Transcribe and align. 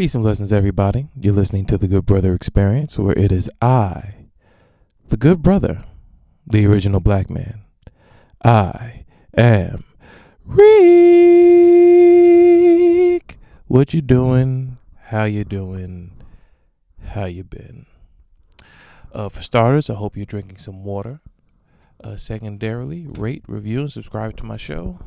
Peace 0.00 0.14
and 0.14 0.24
blessings, 0.24 0.50
everybody. 0.50 1.08
You're 1.14 1.34
listening 1.34 1.66
to 1.66 1.76
the 1.76 1.86
Good 1.86 2.06
Brother 2.06 2.32
Experience, 2.32 2.98
where 2.98 3.12
it 3.18 3.30
is 3.30 3.50
I, 3.60 4.14
the 5.06 5.18
Good 5.18 5.42
Brother, 5.42 5.84
the 6.46 6.64
original 6.64 7.00
black 7.00 7.28
man. 7.28 7.64
I 8.42 9.04
am 9.36 9.84
Reek. 10.46 10.70
What 13.66 13.92
you 13.92 14.00
doing? 14.00 14.78
How 15.08 15.24
you 15.24 15.44
doing? 15.44 16.12
How 17.08 17.26
you 17.26 17.44
been? 17.44 17.84
Uh, 19.12 19.28
for 19.28 19.42
starters, 19.42 19.90
I 19.90 19.94
hope 19.96 20.16
you're 20.16 20.24
drinking 20.24 20.56
some 20.56 20.82
water. 20.82 21.20
Uh, 22.02 22.16
secondarily, 22.16 23.06
rate, 23.06 23.44
review, 23.46 23.80
and 23.80 23.92
subscribe 23.92 24.38
to 24.38 24.46
my 24.46 24.56
show. 24.56 24.98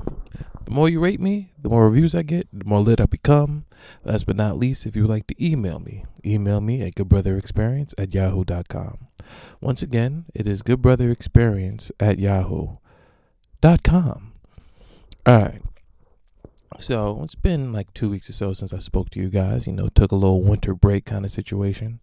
The 0.66 0.72
more 0.72 0.88
you 0.90 1.00
rate 1.00 1.20
me, 1.20 1.52
the 1.62 1.70
more 1.70 1.90
reviews 1.90 2.16
I 2.16 2.24
get, 2.24 2.48
the 2.54 2.66
more 2.66 2.80
lit 2.80 3.02
I 3.02 3.06
become. 3.06 3.66
Last 4.04 4.26
but 4.26 4.36
not 4.36 4.58
least, 4.58 4.86
if 4.86 4.96
you 4.96 5.04
would 5.04 5.12
like 5.12 5.28
to 5.28 5.46
email 5.46 5.80
me, 5.80 6.06
email 6.26 6.62
me 6.62 6.82
at 6.82 6.96
goodbrotherexperience 6.96 7.94
at 7.98 8.14
yahoo.com. 8.14 9.08
Once 9.60 9.82
again, 9.82 10.26
it 10.34 10.48
is 10.48 10.62
goodbrotherexperience 10.64 11.92
at 12.00 12.20
yahoo.com. 12.20 12.80
All 15.26 15.38
right. 15.38 15.62
So 16.80 17.22
it's 17.24 17.36
been 17.36 17.72
like 17.72 17.94
two 17.94 18.10
weeks 18.10 18.30
or 18.30 18.34
so 18.34 18.54
since 18.54 18.74
I 18.74 18.80
spoke 18.80 19.10
to 19.12 19.20
you 19.20 19.30
guys. 19.30 19.68
You 19.68 19.74
know, 19.74 19.90
took 19.90 20.12
a 20.12 20.16
little 20.16 20.42
winter 20.42 20.74
break 20.74 21.06
kind 21.06 21.24
of 21.24 21.32
situation. 21.32 22.00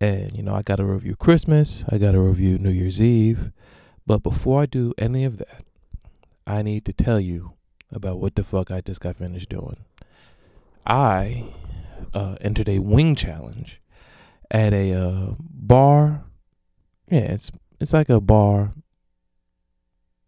And, 0.00 0.36
you 0.36 0.42
know, 0.42 0.54
I 0.54 0.62
got 0.62 0.76
to 0.76 0.84
review 0.84 1.16
Christmas, 1.16 1.84
I 1.88 1.98
got 1.98 2.12
to 2.12 2.20
review 2.20 2.58
New 2.58 2.70
Year's 2.70 3.00
Eve. 3.00 3.50
But 4.06 4.22
before 4.22 4.62
I 4.62 4.66
do 4.66 4.92
any 4.98 5.24
of 5.24 5.38
that, 5.38 5.64
I 6.46 6.62
need 6.62 6.84
to 6.84 6.92
tell 6.92 7.18
you 7.18 7.55
about 7.92 8.18
what 8.18 8.34
the 8.34 8.44
fuck 8.44 8.70
I 8.70 8.80
just 8.80 9.00
got 9.00 9.16
finished 9.16 9.48
doing. 9.48 9.78
I 10.86 11.44
uh, 12.14 12.36
entered 12.40 12.68
a 12.68 12.78
wing 12.78 13.14
challenge 13.14 13.80
at 14.50 14.72
a 14.72 14.92
uh, 14.92 15.34
bar. 15.38 16.24
Yeah, 17.10 17.20
it's 17.20 17.50
it's 17.80 17.92
like 17.92 18.08
a 18.08 18.20
bar. 18.20 18.72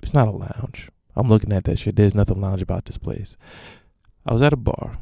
It's 0.02 0.14
not 0.14 0.28
a 0.28 0.33
lounge. 0.33 0.91
I'm 1.16 1.28
looking 1.28 1.52
at 1.52 1.64
that 1.64 1.78
shit. 1.78 1.96
There's 1.96 2.14
nothing 2.14 2.41
lounge 2.41 2.62
about 2.62 2.84
this 2.84 2.98
place. 2.98 3.36
I 4.24 4.33
was 4.33 4.42
at 4.42 4.52
a 4.52 4.56
bar, 4.56 4.98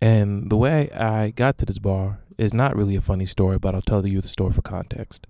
and 0.00 0.50
the 0.50 0.56
way 0.56 0.90
I 0.90 1.30
got 1.30 1.58
to 1.58 1.66
this 1.66 1.78
bar 1.78 2.20
is 2.38 2.54
not 2.54 2.76
really 2.76 2.96
a 2.96 3.00
funny 3.00 3.26
story, 3.26 3.58
but 3.58 3.74
I'll 3.74 3.82
tell 3.82 4.06
you 4.06 4.20
the 4.20 4.28
story 4.28 4.52
for 4.52 4.62
context. 4.62 5.26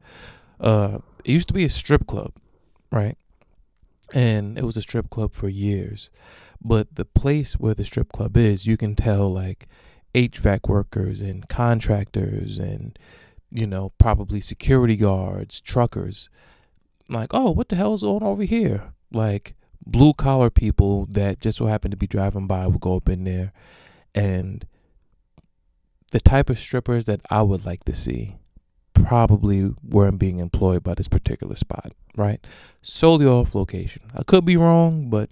Uh, 0.61 0.99
it 1.25 1.33
used 1.33 1.49
to 1.49 1.55
be 1.55 1.65
a 1.65 1.71
strip 1.71 2.07
club 2.07 2.33
right? 2.91 3.17
And 4.13 4.59
it 4.59 4.65
was 4.65 4.77
a 4.77 4.83
strip 4.83 5.11
club 5.11 5.35
for 5.35 5.49
years. 5.49 6.11
But 6.63 6.95
the 6.95 7.05
place 7.05 7.55
where 7.55 7.75
the 7.75 7.85
strip 7.85 8.13
club 8.13 8.37
is, 8.37 8.67
you 8.67 8.77
can 8.77 8.95
tell 8.95 9.33
like 9.33 9.67
HVAC 10.15 10.69
workers 10.69 11.21
and 11.21 11.49
contractors 11.49 12.59
and, 12.59 12.99
you 13.51 13.67
know, 13.67 13.93
probably 13.99 14.41
security 14.41 14.97
guards, 14.97 15.61
truckers. 15.61 16.29
Like, 17.09 17.33
oh, 17.33 17.51
what 17.51 17.69
the 17.69 17.77
hell 17.77 17.95
is 17.95 18.03
going 18.03 18.23
on 18.23 18.29
over 18.29 18.45
here? 18.45 18.93
Like, 19.11 19.55
blue 19.85 20.13
collar 20.13 20.51
people 20.51 21.07
that 21.11 21.41
just 21.41 21.59
so 21.59 21.67
happen 21.67 21.91
to 21.91 21.97
be 21.97 22.07
driving 22.07 22.47
by 22.47 22.67
will 22.67 22.79
go 22.79 22.97
up 22.97 23.09
in 23.09 23.25
there. 23.25 23.53
And 24.15 24.67
the 26.13 26.21
type 26.21 26.51
of 26.51 26.59
strippers 26.59 27.07
that 27.07 27.21
I 27.31 27.43
would 27.43 27.65
like 27.65 27.85
to 27.85 27.95
see 27.95 28.37
probably 28.95 29.73
weren't 29.83 30.19
being 30.19 30.39
employed 30.39 30.83
by 30.83 30.95
this 30.95 31.09
particular 31.09 31.57
spot, 31.57 31.93
right? 32.17 32.45
Solely 32.83 33.27
off 33.27 33.55
location. 33.55 34.03
I 34.15 34.23
could 34.25 34.45
be 34.45 34.57
wrong, 34.57 35.09
but 35.09 35.31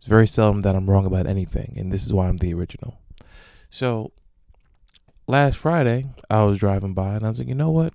it's 0.00 0.08
very 0.08 0.26
seldom 0.26 0.62
that 0.62 0.74
I'm 0.74 0.88
wrong 0.88 1.04
about 1.04 1.26
anything, 1.26 1.74
and 1.76 1.92
this 1.92 2.06
is 2.06 2.12
why 2.12 2.26
I'm 2.26 2.38
the 2.38 2.54
original. 2.54 2.98
So 3.68 4.12
last 5.26 5.58
Friday, 5.58 6.06
I 6.30 6.42
was 6.44 6.56
driving 6.56 6.94
by 6.94 7.16
and 7.16 7.24
I 7.24 7.28
was 7.28 7.38
like, 7.38 7.48
you 7.48 7.54
know 7.54 7.70
what? 7.70 7.92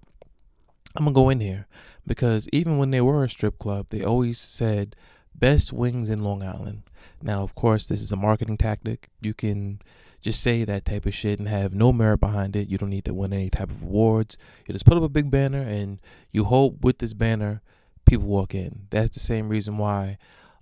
I'm 0.95 1.06
gonna 1.06 1.16
go 1.16 1.31
in 1.31 1.39
here 1.39 1.66
because 2.06 2.47
even 2.53 2.78
when 2.78 2.92
they 2.92 3.02
were 3.02 3.23
a 3.23 3.30
strip 3.30 3.58
club, 3.58 3.88
they 3.89 4.03
always 4.03 4.38
said 4.38 4.96
best 5.34 5.74
wings 5.74 6.07
in 6.07 6.24
Long 6.24 6.44
Island. 6.44 6.84
Now, 7.24 7.41
of 7.41 7.56
course, 7.56 7.88
this 7.88 8.02
is 8.02 8.12
a 8.12 8.16
marketing 8.16 8.58
tactic. 8.58 9.09
You 9.19 9.34
can 9.34 9.81
just 10.22 10.41
say 10.41 10.63
that 10.63 10.85
type 10.85 11.08
of 11.08 11.16
shit 11.16 11.40
and 11.40 11.47
have 11.47 11.74
no 11.74 11.91
merit 11.91 12.19
behind 12.19 12.56
it. 12.56 12.69
You 12.69 12.78
don't 12.78 12.91
need 12.91 13.06
to 13.06 13.16
win 13.16 13.34
any 13.34 13.50
type 13.50 13.72
of 13.72 13.81
awards. 13.81 14.38
You 14.68 14.74
just 14.74 14.85
put 14.85 14.96
up 14.96 15.03
a 15.03 15.09
big 15.09 15.31
banner 15.31 15.63
and 15.63 16.00
you 16.31 16.44
hope 16.44 16.84
with 16.84 17.00
this 17.00 17.13
banner 17.13 17.63
people 18.06 18.28
walk 18.28 18.53
in. 18.53 18.88
That's 18.91 19.16
the 19.16 19.19
same 19.19 19.50
reason 19.50 19.79
why 19.79 20.19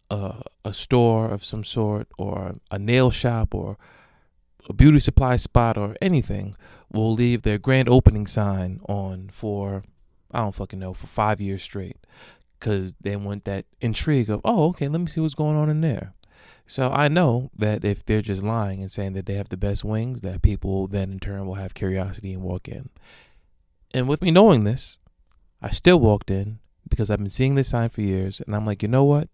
uh, 0.10 0.42
a 0.64 0.74
store 0.74 1.30
of 1.30 1.44
some 1.44 1.64
sort 1.64 2.08
or 2.18 2.56
a 2.72 2.80
nail 2.80 3.10
shop 3.12 3.54
or 3.56 3.78
a 4.70 4.74
beauty 4.74 5.00
supply 5.00 5.36
spot 5.36 5.78
or 5.78 5.96
anything 6.02 6.56
will 6.92 7.14
leave 7.14 7.42
their 7.42 7.58
grand 7.58 7.90
opening 7.90 8.28
sign 8.28 8.80
on 8.88 9.30
for 9.32 9.84
I 10.32 10.40
don't 10.40 10.56
fucking 10.56 10.80
know 10.80 10.94
for 10.94 11.08
five 11.08 11.42
years 11.42 11.64
straight 11.64 11.98
because 12.60 12.96
they 13.02 13.16
want 13.16 13.46
that 13.46 13.66
intrigue 13.82 14.30
of 14.30 14.42
oh 14.46 14.70
okay 14.70 14.88
let 14.88 15.02
me 15.02 15.08
see 15.08 15.20
what's 15.20 15.36
going 15.36 15.58
on 15.58 15.70
in 15.70 15.82
there 15.82 16.14
so 16.66 16.90
I 16.90 17.08
know 17.08 17.50
that 17.58 17.84
if 17.84 18.06
they're 18.06 18.22
just 18.22 18.44
lying 18.44 18.82
and 18.82 18.92
saying 18.92 19.14
that 19.14 19.26
they 19.26 19.34
have 19.34 19.50
the 19.50 19.58
best 19.58 19.84
wings, 19.84 20.22
that 20.22 20.42
people 20.42 20.88
then 20.88 21.12
in 21.12 21.20
turn 21.20 21.46
will 21.46 21.56
have 21.56 21.74
curiosity 21.74 22.34
and 22.34 22.42
walk 22.42 22.68
in. 22.68 22.90
And 23.94 24.08
with 24.08 24.22
me 24.22 24.32
knowing 24.32 24.64
this, 24.64 24.98
I 25.62 25.72
still 25.72 26.00
walked 26.00 26.32
in 26.32 26.60
because 26.88 27.10
I've 27.10 27.20
been 27.20 27.30
seeing 27.30 27.56
this 27.56 27.70
sign 27.70 27.90
for 27.90 28.02
years. 28.02 28.42
And 28.46 28.56
I'm 28.56 28.66
like, 28.66 28.82
you 28.82 28.88
know 28.88 29.04
what? 29.04 29.30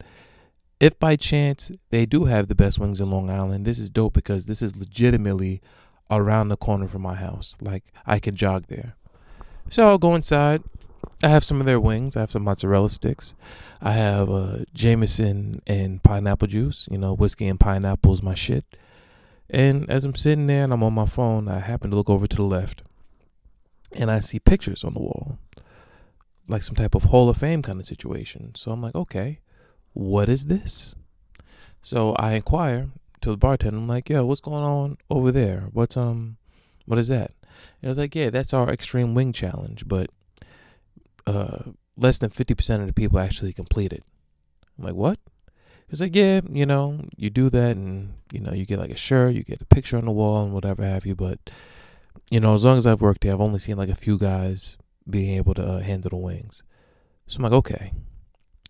If 0.79 0.97
by 0.99 1.15
chance 1.15 1.71
they 1.89 2.05
do 2.05 2.25
have 2.25 2.47
the 2.47 2.55
best 2.55 2.79
wings 2.79 3.01
in 3.01 3.11
Long 3.11 3.29
Island, 3.29 3.65
this 3.65 3.79
is 3.79 3.89
dope 3.89 4.13
because 4.13 4.47
this 4.47 4.61
is 4.61 4.75
legitimately 4.75 5.61
around 6.09 6.49
the 6.49 6.57
corner 6.57 6.87
from 6.87 7.01
my 7.01 7.15
house. 7.15 7.57
Like 7.61 7.85
I 8.05 8.19
can 8.19 8.35
jog 8.35 8.65
there. 8.67 8.95
So 9.69 9.87
I'll 9.87 9.97
go 9.97 10.15
inside, 10.15 10.63
I 11.21 11.27
have 11.27 11.43
some 11.43 11.59
of 11.59 11.65
their 11.65 11.79
wings. 11.79 12.15
I 12.15 12.21
have 12.21 12.31
some 12.31 12.43
mozzarella 12.43 12.89
sticks. 12.89 13.35
I 13.81 13.91
have 13.91 14.29
uh, 14.29 14.59
Jameson 14.73 15.61
and 15.67 16.01
pineapple 16.01 16.47
juice. 16.47 16.87
You 16.89 16.97
know, 16.97 17.13
whiskey 17.13 17.47
and 17.47 17.59
pineapple 17.59 18.13
is 18.13 18.23
my 18.23 18.35
shit. 18.35 18.63
And 19.49 19.89
as 19.89 20.05
I'm 20.05 20.15
sitting 20.15 20.47
there 20.47 20.63
and 20.63 20.71
I'm 20.71 20.83
on 20.83 20.93
my 20.93 21.05
phone, 21.05 21.47
I 21.47 21.59
happen 21.59 21.89
to 21.89 21.97
look 21.97 22.09
over 22.09 22.27
to 22.27 22.35
the 22.35 22.43
left 22.43 22.83
and 23.91 24.11
I 24.11 24.19
see 24.19 24.39
pictures 24.39 24.83
on 24.83 24.93
the 24.93 24.99
wall, 24.99 25.39
like 26.47 26.63
some 26.63 26.75
type 26.75 26.93
of 26.93 27.05
Hall 27.05 27.29
of 27.29 27.37
Fame 27.37 27.63
kind 27.63 27.79
of 27.79 27.85
situation. 27.85 28.53
So 28.55 28.71
I'm 28.71 28.81
like, 28.81 28.95
okay, 28.95 29.39
what 29.93 30.29
is 30.29 30.47
this? 30.47 30.95
So 31.81 32.13
I 32.13 32.33
inquire 32.33 32.89
to 33.21 33.31
the 33.31 33.37
bartender. 33.37 33.77
I'm 33.77 33.87
like, 33.87 34.09
yo, 34.09 34.25
what's 34.25 34.41
going 34.41 34.63
on 34.63 34.97
over 35.09 35.31
there? 35.31 35.67
What's 35.71 35.97
um, 35.97 36.37
what 36.85 36.99
is 36.99 37.07
that? 37.07 37.31
And 37.81 37.87
I 37.87 37.89
was 37.89 37.97
like, 37.97 38.15
yeah, 38.15 38.29
that's 38.29 38.53
our 38.53 38.69
extreme 38.69 39.13
wing 39.13 39.33
challenge, 39.33 39.87
but 39.87 40.09
uh, 41.27 41.71
less 41.97 42.17
than 42.19 42.29
50% 42.29 42.81
of 42.81 42.87
the 42.87 42.93
people 42.93 43.19
actually 43.19 43.53
complete 43.53 43.93
it. 43.93 44.03
I'm 44.77 44.85
like, 44.85 44.95
what? 44.95 45.19
He's 45.87 46.01
like, 46.01 46.15
yeah, 46.15 46.41
you 46.51 46.65
know, 46.65 47.05
you 47.15 47.29
do 47.29 47.49
that 47.49 47.75
and, 47.75 48.13
you 48.31 48.39
know, 48.39 48.53
you 48.53 48.65
get 48.65 48.79
like 48.79 48.91
a 48.91 48.97
shirt, 48.97 49.35
you 49.35 49.43
get 49.43 49.61
a 49.61 49.65
picture 49.65 49.97
on 49.97 50.05
the 50.05 50.11
wall 50.11 50.43
and 50.43 50.53
whatever 50.53 50.83
have 50.83 51.05
you. 51.05 51.15
But, 51.15 51.39
you 52.31 52.39
know, 52.39 52.53
as 52.53 52.63
long 52.63 52.77
as 52.77 52.87
I've 52.87 53.01
worked 53.01 53.23
here, 53.23 53.33
I've 53.33 53.41
only 53.41 53.59
seen 53.59 53.77
like 53.77 53.89
a 53.89 53.95
few 53.95 54.17
guys 54.17 54.77
being 55.09 55.35
able 55.35 55.53
to 55.55 55.63
uh, 55.63 55.79
handle 55.79 56.09
the 56.09 56.17
wings. 56.17 56.63
So 57.27 57.37
I'm 57.37 57.43
like, 57.43 57.53
okay. 57.53 57.93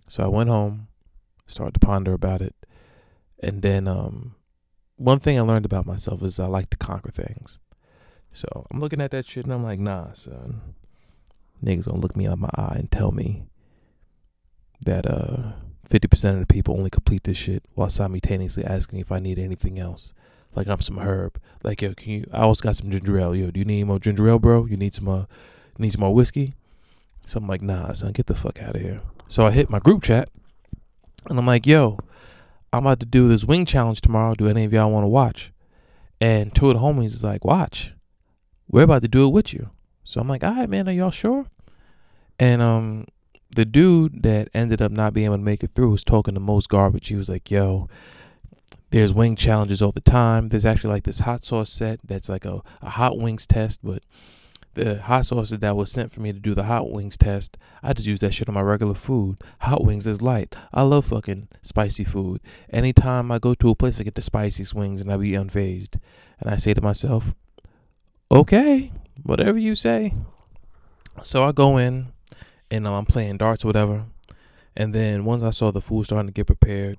So 0.07 0.23
I 0.23 0.27
went 0.27 0.49
home, 0.49 0.88
started 1.49 1.73
to 1.73 1.85
ponder 1.85 2.13
about 2.13 2.41
it. 2.41 2.55
And 3.41 3.61
then 3.61 3.87
um, 3.87 4.35
one 4.95 5.19
thing 5.19 5.37
I 5.37 5.41
learned 5.41 5.65
about 5.65 5.85
myself 5.85 6.23
is 6.23 6.39
I 6.39 6.47
like 6.47 6.69
to 6.71 6.77
conquer 6.77 7.11
things. 7.11 7.59
So 8.31 8.67
I'm 8.71 8.79
looking 8.79 9.01
at 9.01 9.11
that 9.11 9.25
shit 9.25 9.45
and 9.45 9.53
I'm 9.53 9.63
like, 9.63 9.79
nah, 9.79 10.13
son 10.13 10.61
niggas 11.63 11.85
gonna 11.85 11.99
look 11.99 12.15
me 12.15 12.25
on 12.25 12.39
my 12.39 12.49
eye 12.55 12.75
and 12.77 12.91
tell 12.91 13.11
me 13.11 13.43
that 14.85 15.05
uh 15.05 15.53
50% 15.89 16.33
of 16.33 16.39
the 16.39 16.45
people 16.45 16.77
only 16.77 16.91
complete 16.91 17.23
this 17.23 17.37
shit 17.37 17.63
while 17.73 17.89
simultaneously 17.89 18.63
asking 18.63 18.97
me 18.97 19.01
if 19.01 19.11
I 19.11 19.19
need 19.19 19.39
anything 19.39 19.79
else. 19.79 20.13
Like 20.55 20.67
I'm 20.67 20.81
some 20.81 20.99
herb. 20.99 21.41
Like 21.63 21.81
yo, 21.81 21.93
can 21.95 22.11
you? 22.11 22.25
I 22.31 22.41
also 22.41 22.61
got 22.61 22.75
some 22.75 22.91
ginger 22.91 23.19
ale. 23.19 23.35
Yo, 23.35 23.49
do 23.49 23.59
you 23.59 23.65
need 23.65 23.83
more 23.85 23.99
ginger 23.99 24.27
ale, 24.29 24.39
bro? 24.39 24.65
You 24.65 24.77
need 24.77 24.93
some 24.93 25.07
uh, 25.07 25.25
need 25.77 25.93
some 25.93 26.01
more 26.01 26.13
whiskey? 26.13 26.53
So 27.25 27.39
I'm 27.39 27.47
like, 27.47 27.61
nah, 27.61 27.91
son, 27.93 28.11
get 28.11 28.27
the 28.27 28.35
fuck 28.35 28.61
out 28.61 28.75
of 28.75 28.81
here. 28.81 29.01
So 29.27 29.45
I 29.45 29.51
hit 29.51 29.69
my 29.69 29.79
group 29.79 30.03
chat, 30.03 30.29
and 31.27 31.39
I'm 31.39 31.45
like, 31.45 31.65
yo, 31.65 31.97
I'm 32.71 32.85
about 32.85 32.99
to 32.99 33.05
do 33.05 33.27
this 33.27 33.45
wing 33.45 33.65
challenge 33.65 34.01
tomorrow. 34.01 34.33
Do 34.35 34.47
any 34.47 34.63
of 34.63 34.73
y'all 34.73 34.91
want 34.91 35.03
to 35.03 35.09
watch? 35.09 35.51
And 36.21 36.53
two 36.53 36.69
of 36.69 36.75
the 36.75 36.81
homies 36.81 37.13
is 37.13 37.23
like, 37.23 37.45
watch. 37.45 37.93
We're 38.67 38.83
about 38.83 39.01
to 39.01 39.07
do 39.07 39.25
it 39.25 39.31
with 39.31 39.53
you. 39.53 39.69
So 40.03 40.21
I'm 40.21 40.27
like, 40.27 40.43
all 40.43 40.53
right, 40.53 40.69
man, 40.69 40.87
are 40.87 40.91
y'all 40.91 41.11
sure? 41.11 41.47
And 42.37 42.61
um, 42.61 43.05
the 43.55 43.65
dude 43.65 44.23
that 44.23 44.49
ended 44.53 44.81
up 44.81 44.91
not 44.91 45.13
being 45.13 45.25
able 45.25 45.37
to 45.37 45.43
make 45.43 45.63
it 45.63 45.71
through 45.75 45.91
was 45.91 46.03
talking 46.03 46.33
the 46.33 46.39
most 46.39 46.69
garbage. 46.69 47.07
He 47.07 47.15
was 47.15 47.29
like, 47.29 47.49
yo, 47.49 47.89
there's 48.91 49.13
wing 49.13 49.35
challenges 49.35 49.81
all 49.81 49.91
the 49.91 50.01
time. 50.01 50.49
There's 50.49 50.65
actually 50.65 50.91
like 50.91 51.03
this 51.03 51.19
hot 51.19 51.45
sauce 51.45 51.71
set 51.71 51.99
that's 52.03 52.29
like 52.29 52.45
a, 52.45 52.61
a 52.81 52.91
hot 52.91 53.17
wings 53.17 53.45
test, 53.45 53.79
but 53.83 54.03
the 54.79 55.01
hot 55.01 55.25
sauces 55.25 55.59
that 55.59 55.75
was 55.75 55.91
sent 55.91 56.11
for 56.11 56.21
me 56.21 56.31
to 56.31 56.39
do 56.39 56.55
the 56.55 56.63
hot 56.63 56.89
wings 56.89 57.17
test, 57.17 57.57
I 57.83 57.93
just 57.93 58.07
use 58.07 58.19
that 58.21 58.33
shit 58.33 58.47
on 58.47 58.55
my 58.55 58.61
regular 58.61 58.93
food. 58.93 59.37
Hot 59.61 59.83
wings 59.83 60.07
is 60.07 60.21
light. 60.21 60.55
I 60.73 60.83
love 60.83 61.05
fucking 61.05 61.49
spicy 61.61 62.05
food. 62.05 62.41
Anytime 62.71 63.31
I 63.31 63.39
go 63.39 63.53
to 63.53 63.69
a 63.69 63.75
place, 63.75 63.99
I 63.99 64.03
get 64.03 64.15
the 64.15 64.21
spiciest 64.21 64.73
wings 64.73 65.01
and 65.01 65.11
I 65.11 65.17
be 65.17 65.31
unfazed. 65.31 65.99
And 66.39 66.49
I 66.49 66.55
say 66.55 66.73
to 66.73 66.81
myself, 66.81 67.33
okay, 68.31 68.91
whatever 69.23 69.57
you 69.57 69.75
say. 69.75 70.13
So 71.23 71.43
I 71.43 71.51
go 71.51 71.77
in 71.77 72.13
and 72.71 72.87
um, 72.87 72.93
I'm 72.93 73.05
playing 73.05 73.37
darts, 73.37 73.65
whatever. 73.65 74.05
And 74.77 74.95
then 74.95 75.25
once 75.25 75.43
I 75.43 75.49
saw 75.49 75.71
the 75.71 75.81
food 75.81 76.05
starting 76.05 76.27
to 76.27 76.33
get 76.33 76.47
prepared, 76.47 76.97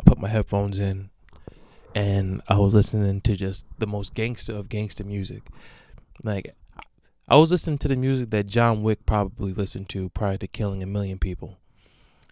I 0.00 0.04
put 0.04 0.20
my 0.20 0.28
headphones 0.28 0.78
in 0.78 1.10
and 1.94 2.42
I 2.46 2.58
was 2.58 2.74
listening 2.74 3.22
to 3.22 3.34
just 3.34 3.66
the 3.78 3.86
most 3.88 4.14
gangster 4.14 4.52
of 4.52 4.68
gangster 4.68 5.02
music. 5.02 5.42
Like 6.22 6.54
I 7.30 7.36
was 7.36 7.50
listening 7.50 7.76
to 7.78 7.88
the 7.88 7.96
music 7.96 8.30
that 8.30 8.46
John 8.46 8.82
Wick 8.82 9.04
probably 9.04 9.52
listened 9.52 9.90
to 9.90 10.08
prior 10.08 10.38
to 10.38 10.46
killing 10.46 10.82
a 10.82 10.86
million 10.86 11.18
people. 11.18 11.58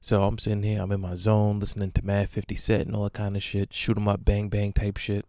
So 0.00 0.24
I'm 0.24 0.38
sitting 0.38 0.62
here, 0.62 0.80
I'm 0.80 0.90
in 0.90 1.02
my 1.02 1.14
zone, 1.14 1.60
listening 1.60 1.90
to 1.92 2.04
Mad 2.04 2.30
50 2.30 2.56
Cent 2.56 2.86
and 2.86 2.96
all 2.96 3.04
that 3.04 3.12
kind 3.12 3.36
of 3.36 3.42
shit, 3.42 3.74
shoot 3.74 3.98
'em 3.98 4.08
up, 4.08 4.24
bang 4.24 4.48
bang 4.48 4.72
type 4.72 4.96
shit. 4.96 5.26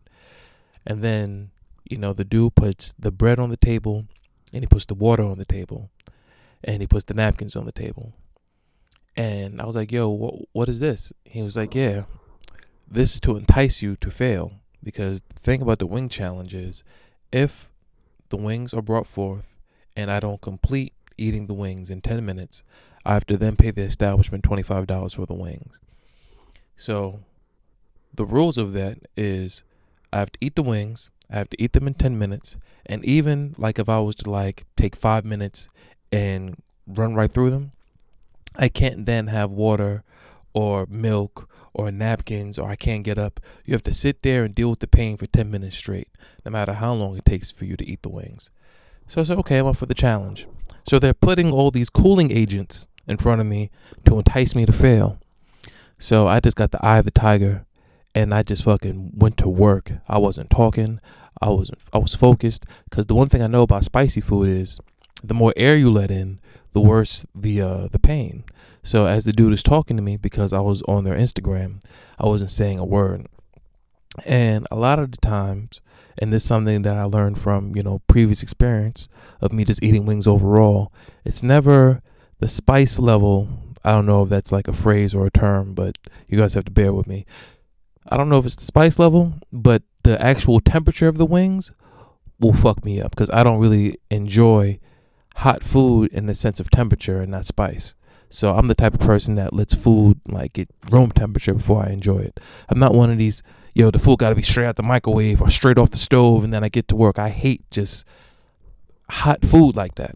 And 0.85 1.03
then, 1.03 1.51
you 1.83 1.97
know, 1.97 2.13
the 2.13 2.23
dude 2.23 2.55
puts 2.55 2.93
the 2.97 3.11
bread 3.11 3.39
on 3.39 3.49
the 3.49 3.57
table 3.57 4.05
and 4.53 4.63
he 4.63 4.67
puts 4.67 4.85
the 4.85 4.93
water 4.93 5.23
on 5.23 5.37
the 5.37 5.43
table 5.43 5.89
and 6.63 6.81
he 6.81 6.87
puts 6.87 7.03
the 7.03 7.13
napkins 7.13 7.57
on 7.57 7.65
the 7.65 7.73
table. 7.73 8.13
And 9.17 9.59
I 9.59 9.65
was 9.65 9.75
like, 9.75 9.91
yo, 9.91 10.15
wh- 10.15 10.55
what 10.55 10.69
is 10.69 10.79
this? 10.79 11.11
He 11.25 11.41
was 11.41 11.57
like, 11.57 11.75
yeah, 11.75 12.03
this 12.89 13.15
is 13.15 13.19
to 13.21 13.35
entice 13.35 13.81
you 13.81 13.97
to 13.97 14.11
fail. 14.11 14.53
Because 14.81 15.23
the 15.23 15.39
thing 15.41 15.61
about 15.61 15.79
the 15.79 15.87
wing 15.87 16.07
challenge 16.07 16.53
is 16.53 16.85
if 17.33 17.67
the 18.29 18.37
wings 18.37 18.73
are 18.73 18.81
brought 18.81 19.07
forth 19.07 19.56
and 19.97 20.11
I 20.11 20.19
don't 20.19 20.39
complete 20.39 20.94
eating 21.17 21.47
the 21.47 21.55
wings 21.55 21.89
in 21.89 22.01
10 22.01 22.23
minutes, 22.23 22.63
I 23.03 23.15
have 23.15 23.25
to 23.25 23.35
then 23.35 23.55
pay 23.55 23.71
the 23.71 23.81
establishment 23.81 24.44
$25 24.44 25.15
for 25.15 25.25
the 25.25 25.33
wings. 25.33 25.79
So 26.77 27.21
the 28.13 28.25
rules 28.25 28.59
of 28.59 28.73
that 28.73 28.99
is 29.17 29.63
I 30.13 30.19
have 30.19 30.31
to 30.33 30.39
eat 30.39 30.55
the 30.55 30.63
wings, 30.63 31.09
I 31.31 31.38
have 31.38 31.49
to 31.49 31.61
eat 31.61 31.73
them 31.73 31.88
in 31.88 31.95
10 31.95 32.17
minutes, 32.17 32.57
and 32.85 33.03
even 33.03 33.55
like 33.57 33.79
if 33.79 33.89
I 33.89 33.99
was 33.99 34.15
to 34.17 34.29
like 34.29 34.65
take 34.77 34.95
5 34.95 35.25
minutes 35.25 35.67
and 36.11 36.61
run 36.85 37.15
right 37.15 37.31
through 37.31 37.49
them, 37.49 37.71
I 38.55 38.69
can't 38.69 39.07
then 39.07 39.27
have 39.27 39.51
water 39.51 40.03
or 40.53 40.85
milk 40.88 41.49
or 41.73 41.91
napkins 41.91 42.59
or 42.59 42.69
I 42.69 42.75
can't 42.75 43.03
get 43.03 43.17
up. 43.17 43.39
You 43.65 43.73
have 43.73 43.83
to 43.83 43.94
sit 43.94 44.21
there 44.21 44.44
and 44.44 44.53
deal 44.53 44.69
with 44.69 44.79
the 44.79 44.88
pain 44.88 45.17
for 45.17 45.25
10 45.25 45.49
minutes 45.49 45.75
straight, 45.75 46.09
no 46.45 46.51
matter 46.51 46.73
how 46.73 46.94
long 46.94 47.17
it 47.17 47.25
takes 47.25 47.49
for 47.49 47.65
you 47.65 47.75
to 47.77 47.85
eat 47.85 48.03
the 48.03 48.09
wings. 48.09 48.51
So 49.07 49.21
I 49.21 49.24
said, 49.24 49.38
okay, 49.39 49.57
I'm 49.57 49.68
up 49.68 49.77
for 49.77 49.86
the 49.86 49.94
challenge. 49.94 50.48
So 50.88 51.00
they're 51.00 51.13
putting 51.13 51.51
all 51.51 51.71
these 51.71 51.89
cooling 51.89 52.31
agents 52.31 52.88
in 53.07 53.18
front 53.18 53.42
of 53.42 53.48
me 53.48 53.71
to 54.06 54.18
entice 54.18 54.56
me 54.56 54.65
to 54.65 54.74
fail. 54.74 55.19
So 56.00 56.27
I 56.27 56.39
just 56.39 56.57
got 56.57 56.71
the 56.71 56.86
eye 56.86 57.00
of 57.00 57.06
the 57.06 57.12
tiger 57.12 57.65
and 58.13 58.33
I 58.33 58.44
just 58.44 58.63
fucking 58.63 59.12
went 59.15 59.38
to 59.38 59.50
work. 59.50 59.92
I 60.07 60.18
wasn't 60.18 60.50
talking. 60.50 61.00
I 61.42 61.50
was 61.50 61.71
I 61.94 62.00
was 62.00 62.15
focused 62.15 62.65
cuz 62.89 63.06
the 63.06 63.15
one 63.15 63.30
thing 63.30 63.42
I 63.42 63.48
know 63.48 63.62
about 63.62 63.83
spicy 63.83 64.21
food 64.21 64.50
is 64.50 64.80
the 65.24 65.33
more 65.33 65.54
air 65.56 65.75
you 65.75 65.92
let 65.92 66.12
in, 66.12 66.39
the 66.71 66.81
worse 66.81 67.25
the 67.36 67.62
uh, 67.62 67.88
the 67.92 68.00
pain. 68.00 68.44
So 68.83 69.06
as 69.06 69.25
the 69.25 69.33
dude 69.33 69.54
is 69.54 69.63
talking 69.63 69.98
to 69.98 70.04
me, 70.04 70.18
because 70.18 70.54
I 70.54 70.62
was 70.62 70.81
on 70.83 71.04
their 71.04 71.18
Instagram, 71.18 71.81
I 72.18 72.25
wasn't 72.25 72.51
saying 72.51 72.80
a 72.80 72.86
word. 72.86 73.27
And 74.25 74.67
a 74.71 74.75
lot 74.75 74.99
of 74.99 75.11
the 75.11 75.17
times, 75.17 75.81
and 76.17 76.33
this 76.33 76.43
is 76.43 76.47
something 76.47 76.81
that 76.81 76.97
I 76.97 77.03
learned 77.03 77.39
from 77.39 77.75
you 77.75 77.83
know 77.83 78.01
previous 78.07 78.41
experience 78.41 79.07
of 79.41 79.53
me 79.53 79.63
just 79.63 79.83
eating 79.83 80.05
wings 80.05 80.27
overall. 80.27 80.91
It's 81.25 81.43
never 81.43 82.01
the 82.39 82.47
spice 82.47 82.99
level. 82.99 83.49
I 83.83 83.91
don't 83.91 84.05
know 84.05 84.23
if 84.23 84.29
that's 84.29 84.51
like 84.51 84.67
a 84.67 84.73
phrase 84.73 85.13
or 85.15 85.25
a 85.25 85.31
term, 85.31 85.73
but 85.73 85.97
you 86.27 86.37
guys 86.37 86.53
have 86.55 86.65
to 86.65 86.71
bear 86.71 86.91
with 86.93 87.07
me. 87.07 87.25
I 88.09 88.17
don't 88.17 88.29
know 88.29 88.37
if 88.37 88.45
it's 88.45 88.55
the 88.55 88.65
spice 88.65 88.99
level, 88.99 89.33
but 89.51 89.83
the 90.03 90.21
actual 90.21 90.59
temperature 90.59 91.07
of 91.07 91.17
the 91.17 91.25
wings 91.25 91.71
will 92.39 92.53
fuck 92.53 92.83
me 92.85 93.01
up 93.01 93.11
because 93.11 93.29
I 93.31 93.43
don't 93.43 93.59
really 93.59 93.99
enjoy 94.09 94.79
hot 95.37 95.63
food 95.63 96.11
in 96.11 96.25
the 96.25 96.35
sense 96.35 96.59
of 96.59 96.69
temperature 96.69 97.21
and 97.21 97.31
not 97.31 97.45
spice. 97.45 97.95
So 98.29 98.56
I'm 98.56 98.68
the 98.68 98.75
type 98.75 98.94
of 98.94 99.00
person 99.00 99.35
that 99.35 99.53
lets 99.53 99.74
food 99.74 100.19
like 100.27 100.53
get 100.53 100.69
room 100.91 101.12
temperature 101.12 101.53
before 101.53 101.85
I 101.85 101.89
enjoy 101.89 102.19
it. 102.19 102.39
I'm 102.69 102.79
not 102.79 102.94
one 102.94 103.09
of 103.09 103.18
these, 103.18 103.41
yo, 103.74 103.91
the 103.91 104.00
food 104.00 104.19
got 104.19 104.29
to 104.29 104.35
be 104.35 104.41
straight 104.41 104.68
out 104.68 104.75
the 104.75 104.83
microwave 104.83 105.41
or 105.41 105.50
straight 105.50 105.77
off 105.77 105.91
the 105.91 105.97
stove 105.97 106.44
and 106.44 106.53
then 106.53 106.63
I 106.63 106.69
get 106.69 106.88
to 106.89 106.95
work. 106.95 107.19
I 107.19 107.29
hate 107.29 107.69
just 107.71 108.06
hot 109.09 109.44
food 109.44 109.75
like 109.75 109.95
that. 109.95 110.15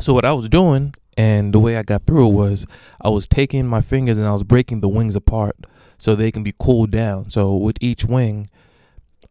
So 0.00 0.12
what 0.12 0.24
I 0.24 0.32
was 0.32 0.48
doing 0.48 0.94
and 1.16 1.54
the 1.54 1.58
way 1.58 1.76
I 1.76 1.82
got 1.82 2.04
through 2.04 2.28
it 2.28 2.34
was 2.34 2.66
I 3.00 3.08
was 3.08 3.26
taking 3.26 3.66
my 3.66 3.80
fingers 3.80 4.18
and 4.18 4.26
I 4.26 4.32
was 4.32 4.42
breaking 4.42 4.80
the 4.80 4.88
wings 4.88 5.16
apart 5.16 5.56
so 5.98 6.14
they 6.14 6.30
can 6.30 6.42
be 6.42 6.54
cooled 6.58 6.90
down. 6.90 7.30
So 7.30 7.56
with 7.56 7.78
each 7.80 8.04
wing, 8.04 8.48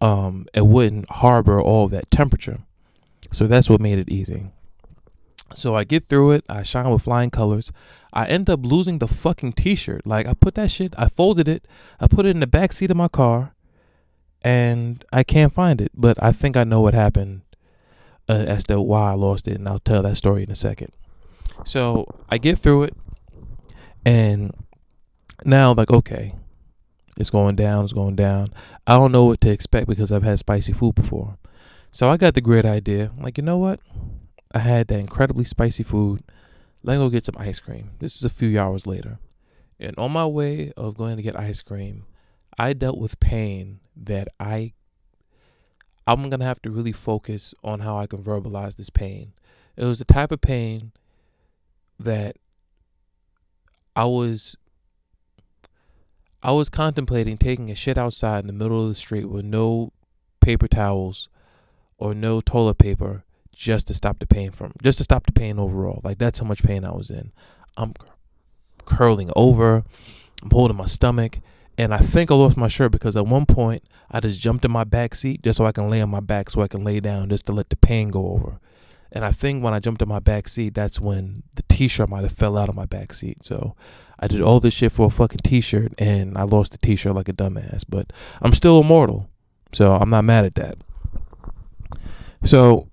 um, 0.02 0.48
it 0.54 0.66
wouldn't 0.66 1.10
harbor 1.10 1.62
all 1.62 1.88
that 1.90 2.10
temperature. 2.10 2.60
So 3.31 3.48
that's 3.48 3.70
what 3.70 3.81
made 3.81 4.00
it 4.00 4.10
easy. 4.10 4.52
So 5.53 5.75
I 5.75 5.83
get 5.83 6.06
through 6.06 6.31
it. 6.31 6.45
I 6.50 6.63
shine 6.63 6.89
with 6.89 7.03
flying 7.03 7.30
colors. 7.30 7.71
I 8.12 8.25
end 8.25 8.50
up 8.50 8.65
losing 8.65 9.00
the 9.00 9.07
fucking 9.07 9.53
t-shirt. 9.53 10.07
Like 10.07 10.25
I 10.25 10.33
put 10.33 10.56
that 10.56 10.71
shit, 10.71 10.94
I 10.97 11.09
folded 11.09 11.47
it, 11.47 11.68
I 12.00 12.07
put 12.07 12.25
it 12.25 12.30
in 12.30 12.39
the 12.39 12.47
back 12.47 12.71
seat 12.71 12.89
of 12.89 12.97
my 12.97 13.09
car, 13.09 13.53
and 14.42 15.03
I 15.12 15.24
can't 15.24 15.53
find 15.53 15.81
it. 15.81 15.92
But 15.94 16.21
I 16.24 16.31
think 16.31 16.56
I 16.56 16.63
know 16.63 16.80
what 16.80 16.94
happened 16.94 17.42
uh, 18.30 18.45
as 18.47 18.63
to 18.65 18.81
why 18.81 19.12
I 19.12 19.15
lost 19.15 19.47
it, 19.50 19.56
and 19.56 19.68
I'll 19.68 19.80
tell 19.80 20.01
that 20.03 20.15
story 20.15 20.44
in 20.44 20.51
a 20.51 20.56
second. 20.56 20.94
So 21.65 22.06
I 22.30 22.38
get 22.38 22.57
through 22.57 22.83
it, 22.83 22.95
and 24.06 24.53
now 25.44 25.74
like 25.74 25.92
okay, 25.92 26.36
it's 27.18 27.30
going 27.30 27.57
down, 27.57 27.83
it's 27.83 27.94
going 27.94 28.15
down. 28.15 28.50
I 28.88 28.97
don't 28.97 29.12
know 29.12 29.25
what 29.25 29.42
to 29.42 29.51
expect 29.51 29.88
because 29.88 30.12
I've 30.12 30.24
had 30.24 30.39
spicy 30.39 30.71
food 30.71 30.95
before. 30.95 31.38
So 31.92 32.09
I 32.09 32.18
got 32.18 32.33
the 32.33 32.42
great 32.42 32.65
idea. 32.65 33.12
I'm 33.15 33.24
like, 33.24 33.38
you 33.38 33.44
know 33.44 33.57
what? 33.57 33.80
I 34.56 34.60
had 34.60 34.88
that 34.88 35.00
incredibly 35.00 35.44
spicy 35.44 35.84
food. 35.84 36.24
Let 36.81 36.94
me 36.94 37.00
go 37.04 37.10
get 37.10 37.25
some 37.25 37.36
ice 37.38 37.60
cream. 37.60 37.92
This 38.00 38.16
is 38.16 38.24
a 38.24 38.30
few 38.30 38.57
hours 38.57 38.88
later. 38.88 39.19
And 39.81 39.94
on 39.98 40.13
my 40.13 40.25
way 40.25 40.72
of 40.78 40.96
going 40.96 41.18
to 41.18 41.22
get 41.22 41.38
ice 41.38 41.62
cream, 41.62 42.06
I 42.57 42.72
dealt 42.72 42.98
with 42.98 43.19
pain 43.19 43.81
that 43.98 44.30
I 44.40 44.72
I'm 46.07 46.30
gonna 46.30 46.46
have 46.46 46.62
to 46.62 46.69
really 46.69 46.92
focus 46.92 47.54
on 47.63 47.80
how 47.80 47.98
I 47.98 48.06
can 48.06 48.24
verbalize 48.24 48.75
this 48.75 48.90
pain. 48.90 49.34
It 49.75 49.84
was 49.86 50.00
the 50.00 50.06
type 50.06 50.31
of 50.31 50.40
pain 50.40 50.92
that 52.00 52.38
I 53.96 54.06
was 54.06 54.56
I 56.44 56.52
was 56.52 56.69
contemplating 56.69 57.38
taking 57.38 57.72
a 57.72 57.75
shit 57.75 57.98
outside 57.98 58.42
in 58.42 58.48
the 58.48 58.54
middle 58.54 58.84
of 58.84 58.90
the 58.90 58.96
street 58.96 59.25
with 59.25 59.44
no 59.44 59.92
paper 60.40 60.68
towels 60.68 61.28
or 61.98 62.13
no 62.13 62.40
toilet 62.40 62.78
paper 62.78 63.24
just 63.56 63.88
to 63.88 63.94
stop 63.94 64.19
the 64.19 64.25
pain 64.25 64.52
from 64.52 64.74
just 64.83 64.97
to 65.00 65.04
stop 65.04 65.26
the 65.26 65.31
pain 65.31 65.57
overall. 65.57 66.02
Like 66.04 66.18
that's 66.18 66.40
how 66.40 66.45
much 66.45 66.64
pain 66.64 66.85
I 66.85 66.92
was 66.92 67.09
in. 67.09 67.31
I'm 67.78 67.94
curling 68.85 69.31
over. 69.35 69.83
I'm 70.44 70.52
holding 70.52 70.78
my 70.78 70.85
stomach. 70.85 71.40
And 71.78 71.94
I 71.94 71.97
think 71.97 72.31
I 72.31 72.35
lost 72.35 72.56
my 72.56 72.69
shirt 72.69 72.92
because 72.92 73.18
at 73.18 73.28
one 73.28 73.45
point 73.45 73.83
I 74.09 74.19
just 74.19 74.40
jumped 74.40 74.64
in 74.64 74.71
my 74.71 74.85
back 74.85 75.16
seat 75.16 75.42
just 75.42 75.57
so 75.57 75.66
I 75.66 75.71
can 75.71 75.90
lay 75.90 76.02
on 76.02 76.09
my 76.09 76.21
back 76.21 76.50
so 76.50 76.62
I 76.62 76.68
can 76.68 76.83
lay 76.83 77.00
down 77.00 77.30
just 77.30 77.45
to 77.47 77.52
let 77.52 77.69
the 77.69 77.76
pain 77.76 78.09
go 78.09 78.30
over. 78.30 78.59
And 79.12 79.26
I 79.26 79.31
think 79.31 79.64
when 79.64 79.74
I 79.74 79.80
jumped 79.80 80.02
in 80.02 80.07
my 80.07 80.19
back 80.19 80.47
seat, 80.47 80.74
that's 80.74 81.00
when 81.00 81.44
the 81.56 81.64
t-shirt 81.64 82.09
might 82.09 82.24
have 82.24 82.31
fell 82.31 82.57
out 82.57 82.69
of 82.69 82.76
my 82.76 82.85
back 82.85 83.14
seat. 83.14 83.44
So 83.44 83.76
I 84.19 84.28
did 84.28 84.42
all 84.42 84.59
this 84.59 84.74
shit 84.74 84.92
for 84.92 85.07
a 85.07 85.09
fucking 85.09 85.40
t-shirt 85.44 85.94
and 85.97 86.38
I 86.38 86.44
lost 86.44 86.71
the 86.71 86.78
t-shirt 86.78 87.16
like 87.16 87.30
a 87.30 87.33
dumbass. 87.33 87.83
But 87.88 88.12
I'm 88.42 88.54
still 88.54 88.80
immortal. 88.80 89.30
So 89.74 89.94
I'm 89.95 90.09
not 90.09 90.24
mad 90.24 90.45
at 90.45 90.56
that. 90.56 90.78
So 92.44 92.90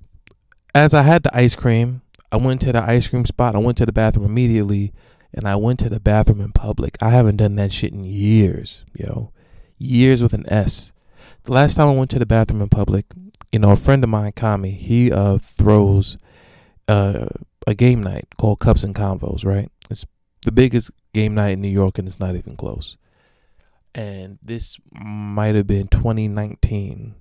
as 0.75 0.95
I 0.95 1.03
had 1.03 1.23
the 1.23 1.37
ice 1.37 1.57
cream, 1.57 2.03
I 2.31 2.37
went 2.37 2.61
to 2.63 2.73
the 2.73 2.83
ice 2.83 3.09
cream 3.09 3.27
spot. 3.27 3.55
I 3.55 3.59
went 3.59 3.79
to 3.79 3.87
the 3.87 3.93
bathroom 3.93 4.25
immediately, 4.25 4.93
and 5.35 5.47
I 5.47 5.57
went 5.57 5.79
to 5.81 5.89
the 5.89 6.01
bathroom 6.01 6.41
in 6.41 6.53
public. 6.53 6.97
I 7.01 7.11
haven't 7.11 7.37
done 7.37 7.57
that 7.57 7.73
shit 7.73 7.93
in 7.93 8.05
years, 8.05 8.85
yo, 8.95 9.33
years 9.79 10.23
with 10.23 10.33
an 10.33 10.51
S. 10.51 10.93
The 11.45 11.53
last 11.53 11.75
time 11.75 11.89
I 11.89 11.93
went 11.93 12.11
to 12.13 12.19
the 12.19 12.27
bathroom 12.27 12.63
in 12.63 12.69
public, 12.69 13.07
you 13.51 13.59
know, 13.59 13.73
a 13.73 13.77
friend 13.77 14.03
of 14.03 14.11
mine, 14.11 14.33
Kami, 14.33 14.71
he 14.71 15.13
uh 15.13 15.39
throws 15.39 16.17
uh, 16.89 17.27
a 17.67 17.75
game 17.75 18.03
night 18.03 18.29
called 18.39 18.61
Cups 18.61 18.83
and 18.83 18.95
Convos. 18.95 19.45
Right, 19.45 19.71
it's 19.91 20.07
the 20.45 20.53
biggest 20.53 20.91
game 21.13 21.35
night 21.35 21.51
in 21.51 21.61
New 21.61 21.69
York, 21.69 21.99
and 21.99 22.09
it's 22.09 22.21
not 22.21 22.35
even 22.35 22.57
close. 22.57 22.97
And 23.95 24.39
this 24.43 24.79
might 24.91 25.55
have 25.55 25.67
been 25.67 25.87
2019 25.89 27.15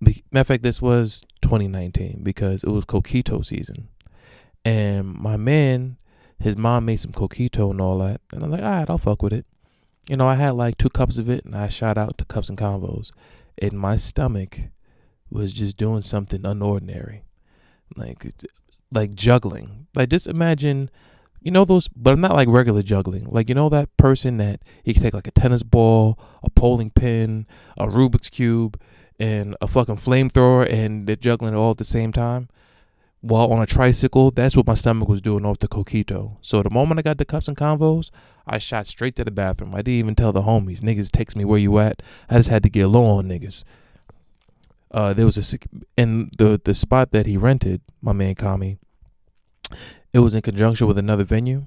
Matter 0.00 0.40
of 0.40 0.46
fact, 0.46 0.62
this 0.62 0.82
was 0.82 1.24
2019 1.44 2.20
because 2.22 2.64
it 2.64 2.70
was 2.70 2.84
coquito 2.84 3.44
season, 3.44 3.88
and 4.64 5.14
my 5.14 5.36
man, 5.36 5.98
his 6.38 6.56
mom 6.56 6.86
made 6.86 6.96
some 6.96 7.12
coquito 7.12 7.70
and 7.70 7.80
all 7.80 7.98
that, 7.98 8.20
and 8.32 8.42
I'm 8.42 8.50
like, 8.50 8.62
all 8.62 8.70
right, 8.70 8.90
I'll 8.90 8.98
fuck 8.98 9.22
with 9.22 9.32
it. 9.32 9.46
You 10.08 10.16
know, 10.16 10.26
I 10.28 10.34
had 10.34 10.50
like 10.50 10.78
two 10.78 10.90
cups 10.90 11.18
of 11.18 11.28
it, 11.28 11.44
and 11.44 11.54
I 11.54 11.68
shot 11.68 11.96
out 11.98 12.18
to 12.18 12.24
cups 12.24 12.48
and 12.48 12.58
convos, 12.58 13.10
and 13.58 13.72
my 13.74 13.96
stomach 13.96 14.58
was 15.30 15.52
just 15.52 15.76
doing 15.76 16.02
something 16.02 16.42
unordinary, 16.42 17.20
like 17.96 18.32
like 18.90 19.14
juggling. 19.14 19.86
Like 19.94 20.08
just 20.08 20.26
imagine 20.26 20.90
you 21.40 21.50
know 21.50 21.64
those 21.64 21.88
but 21.88 22.14
I'm 22.14 22.20
not 22.20 22.34
like 22.34 22.48
regular 22.48 22.82
juggling. 22.82 23.26
Like 23.28 23.48
you 23.48 23.54
know 23.54 23.68
that 23.68 23.94
person 23.96 24.38
that 24.38 24.60
he 24.82 24.94
can 24.94 25.02
take 25.02 25.14
like 25.14 25.26
a 25.26 25.32
tennis 25.32 25.62
ball 25.62 26.18
a 26.42 26.50
bowling 26.50 26.90
pin 26.90 27.46
a 27.76 27.86
rubik's 27.86 28.30
cube 28.30 28.80
and 29.18 29.56
a 29.60 29.68
fucking 29.68 29.96
flamethrower 29.96 30.70
and 30.70 31.06
they're 31.06 31.16
juggling 31.16 31.54
it 31.54 31.56
all 31.56 31.72
at 31.72 31.78
the 31.78 31.84
same 31.84 32.12
time 32.12 32.48
while 33.24 33.50
on 33.50 33.62
a 33.62 33.66
tricycle, 33.66 34.30
that's 34.30 34.54
what 34.54 34.66
my 34.66 34.74
stomach 34.74 35.08
was 35.08 35.22
doing 35.22 35.46
off 35.46 35.58
the 35.58 35.66
coquito. 35.66 36.36
So 36.42 36.62
the 36.62 36.68
moment 36.68 36.98
I 36.98 37.02
got 37.02 37.16
the 37.16 37.24
cups 37.24 37.48
and 37.48 37.56
convos, 37.56 38.10
I 38.46 38.58
shot 38.58 38.86
straight 38.86 39.16
to 39.16 39.24
the 39.24 39.30
bathroom. 39.30 39.74
I 39.74 39.78
didn't 39.78 39.94
even 39.94 40.14
tell 40.14 40.30
the 40.30 40.42
homies. 40.42 40.80
Niggas 40.80 41.10
text 41.10 41.34
me 41.34 41.42
where 41.42 41.58
you 41.58 41.78
at. 41.78 42.02
I 42.28 42.36
just 42.36 42.50
had 42.50 42.62
to 42.64 42.68
get 42.68 42.86
low 42.88 43.06
on 43.06 43.26
niggas. 43.26 43.64
Uh, 44.90 45.14
there 45.14 45.24
was 45.24 45.38
a 45.38 45.58
in 45.96 46.30
the 46.36 46.60
the 46.62 46.74
spot 46.74 47.12
that 47.12 47.24
he 47.24 47.38
rented, 47.38 47.80
my 48.02 48.12
man 48.12 48.34
Kami. 48.34 48.76
It 50.12 50.18
was 50.18 50.34
in 50.34 50.42
conjunction 50.42 50.86
with 50.86 50.98
another 50.98 51.24
venue, 51.24 51.66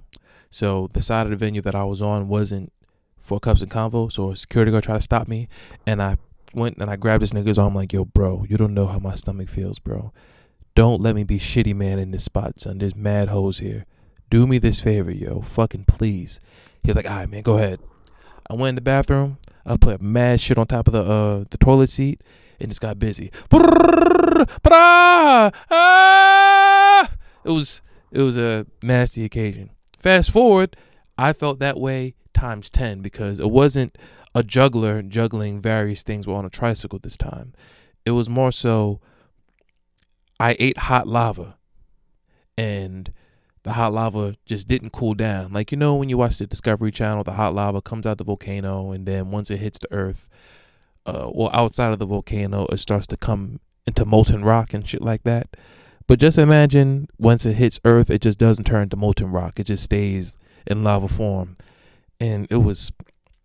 so 0.51 0.89
the 0.93 1.01
side 1.01 1.25
of 1.25 1.31
the 1.31 1.35
venue 1.35 1.61
that 1.63 1.75
I 1.75 1.83
was 1.85 2.03
on 2.03 2.27
wasn't 2.27 2.71
for 3.17 3.39
cups 3.39 3.61
and 3.61 3.71
convo. 3.71 4.11
So 4.11 4.29
a 4.29 4.35
security 4.35 4.71
guard 4.71 4.83
tried 4.83 4.97
to 4.97 5.01
stop 5.01 5.27
me, 5.27 5.49
and 5.87 6.03
I 6.03 6.17
went 6.57 6.77
and 6.77 6.89
I 6.89 6.95
grabbed 6.95 7.23
this 7.23 7.33
nigga's 7.33 7.57
arm 7.57 7.75
like, 7.75 7.93
"Yo, 7.93 8.05
bro, 8.05 8.45
you 8.49 8.57
don't 8.57 8.73
know 8.73 8.87
how 8.87 8.99
my 8.99 9.15
stomach 9.15 9.49
feels, 9.49 9.79
bro." 9.79 10.11
Don't 10.75 11.01
let 11.01 11.15
me 11.15 11.23
be 11.23 11.39
shitty 11.39 11.75
man 11.75 11.97
in 11.97 12.11
this 12.11 12.25
spot, 12.25 12.59
son. 12.59 12.77
There's 12.77 12.95
mad 12.95 13.29
hoes 13.29 13.57
here. 13.57 13.85
Do 14.29 14.45
me 14.45 14.59
this 14.59 14.79
favor, 14.79 15.09
yo. 15.09 15.41
Fucking 15.41 15.85
please. 15.85 16.39
He's 16.83 16.93
like, 16.93 17.09
all 17.09 17.17
right, 17.17 17.29
man, 17.29 17.41
go 17.41 17.57
ahead. 17.57 17.79
I 18.47 18.53
went 18.53 18.69
in 18.69 18.75
the 18.75 18.81
bathroom. 18.81 19.39
I 19.65 19.77
put 19.77 20.01
mad 20.01 20.39
shit 20.39 20.57
on 20.57 20.67
top 20.67 20.87
of 20.87 20.93
the 20.93 21.01
uh 21.01 21.45
the 21.49 21.57
toilet 21.57 21.89
seat 21.89 22.23
and 22.59 22.69
just 22.69 22.79
got 22.79 22.99
busy. 22.99 23.31
It 27.43 27.51
was 27.51 27.81
it 28.11 28.21
was 28.21 28.37
a 28.37 28.65
nasty 28.83 29.25
occasion. 29.25 29.71
Fast 29.99 30.31
forward, 30.31 30.77
I 31.17 31.33
felt 31.33 31.59
that 31.59 31.79
way 31.79 32.13
times 32.33 32.69
ten 32.69 33.01
because 33.01 33.39
it 33.39 33.49
wasn't 33.49 33.97
a 34.37 34.43
juggler 34.43 35.01
juggling 35.01 35.59
various 35.59 36.03
things 36.03 36.27
on 36.27 36.45
a 36.45 36.49
tricycle 36.49 36.99
this 36.99 37.17
time. 37.17 37.53
It 38.05 38.11
was 38.11 38.29
more 38.29 38.51
so 38.51 39.01
I 40.39 40.55
ate 40.59 40.77
hot 40.77 41.07
lava 41.07 41.57
and 42.55 43.11
the 43.63 43.73
hot 43.73 43.93
lava 43.93 44.35
just 44.45 44.67
didn't 44.67 44.91
cool 44.91 45.15
down. 45.15 45.53
Like, 45.53 45.71
you 45.71 45.77
know, 45.77 45.95
when 45.95 46.07
you 46.07 46.19
watch 46.19 46.37
the 46.37 46.45
Discovery 46.45 46.91
Channel, 46.91 47.23
the 47.23 47.31
hot 47.31 47.55
lava 47.55 47.81
comes 47.81 48.05
out 48.05 48.19
the 48.19 48.23
volcano 48.23 48.91
and 48.91 49.07
then 49.07 49.31
once 49.31 49.49
it 49.49 49.57
hits 49.57 49.79
the 49.79 49.91
earth, 49.91 50.29
uh, 51.07 51.31
well, 51.33 51.49
outside 51.51 51.91
of 51.91 51.97
the 51.97 52.05
volcano, 52.05 52.67
it 52.71 52.77
starts 52.77 53.07
to 53.07 53.17
come 53.17 53.59
into 53.87 54.05
molten 54.05 54.45
rock 54.45 54.71
and 54.71 54.87
shit 54.87 55.01
like 55.01 55.23
that. 55.23 55.57
But 56.05 56.19
just 56.19 56.37
imagine 56.37 57.07
once 57.17 57.43
it 57.43 57.55
hits 57.55 57.79
earth, 57.85 58.11
it 58.11 58.21
just 58.21 58.37
doesn't 58.37 58.65
turn 58.65 58.89
to 58.89 58.95
molten 58.95 59.31
rock. 59.31 59.59
It 59.59 59.63
just 59.63 59.83
stays 59.83 60.37
in 60.67 60.83
lava 60.83 61.07
form. 61.07 61.57
And 62.19 62.45
it 62.51 62.57
was 62.57 62.91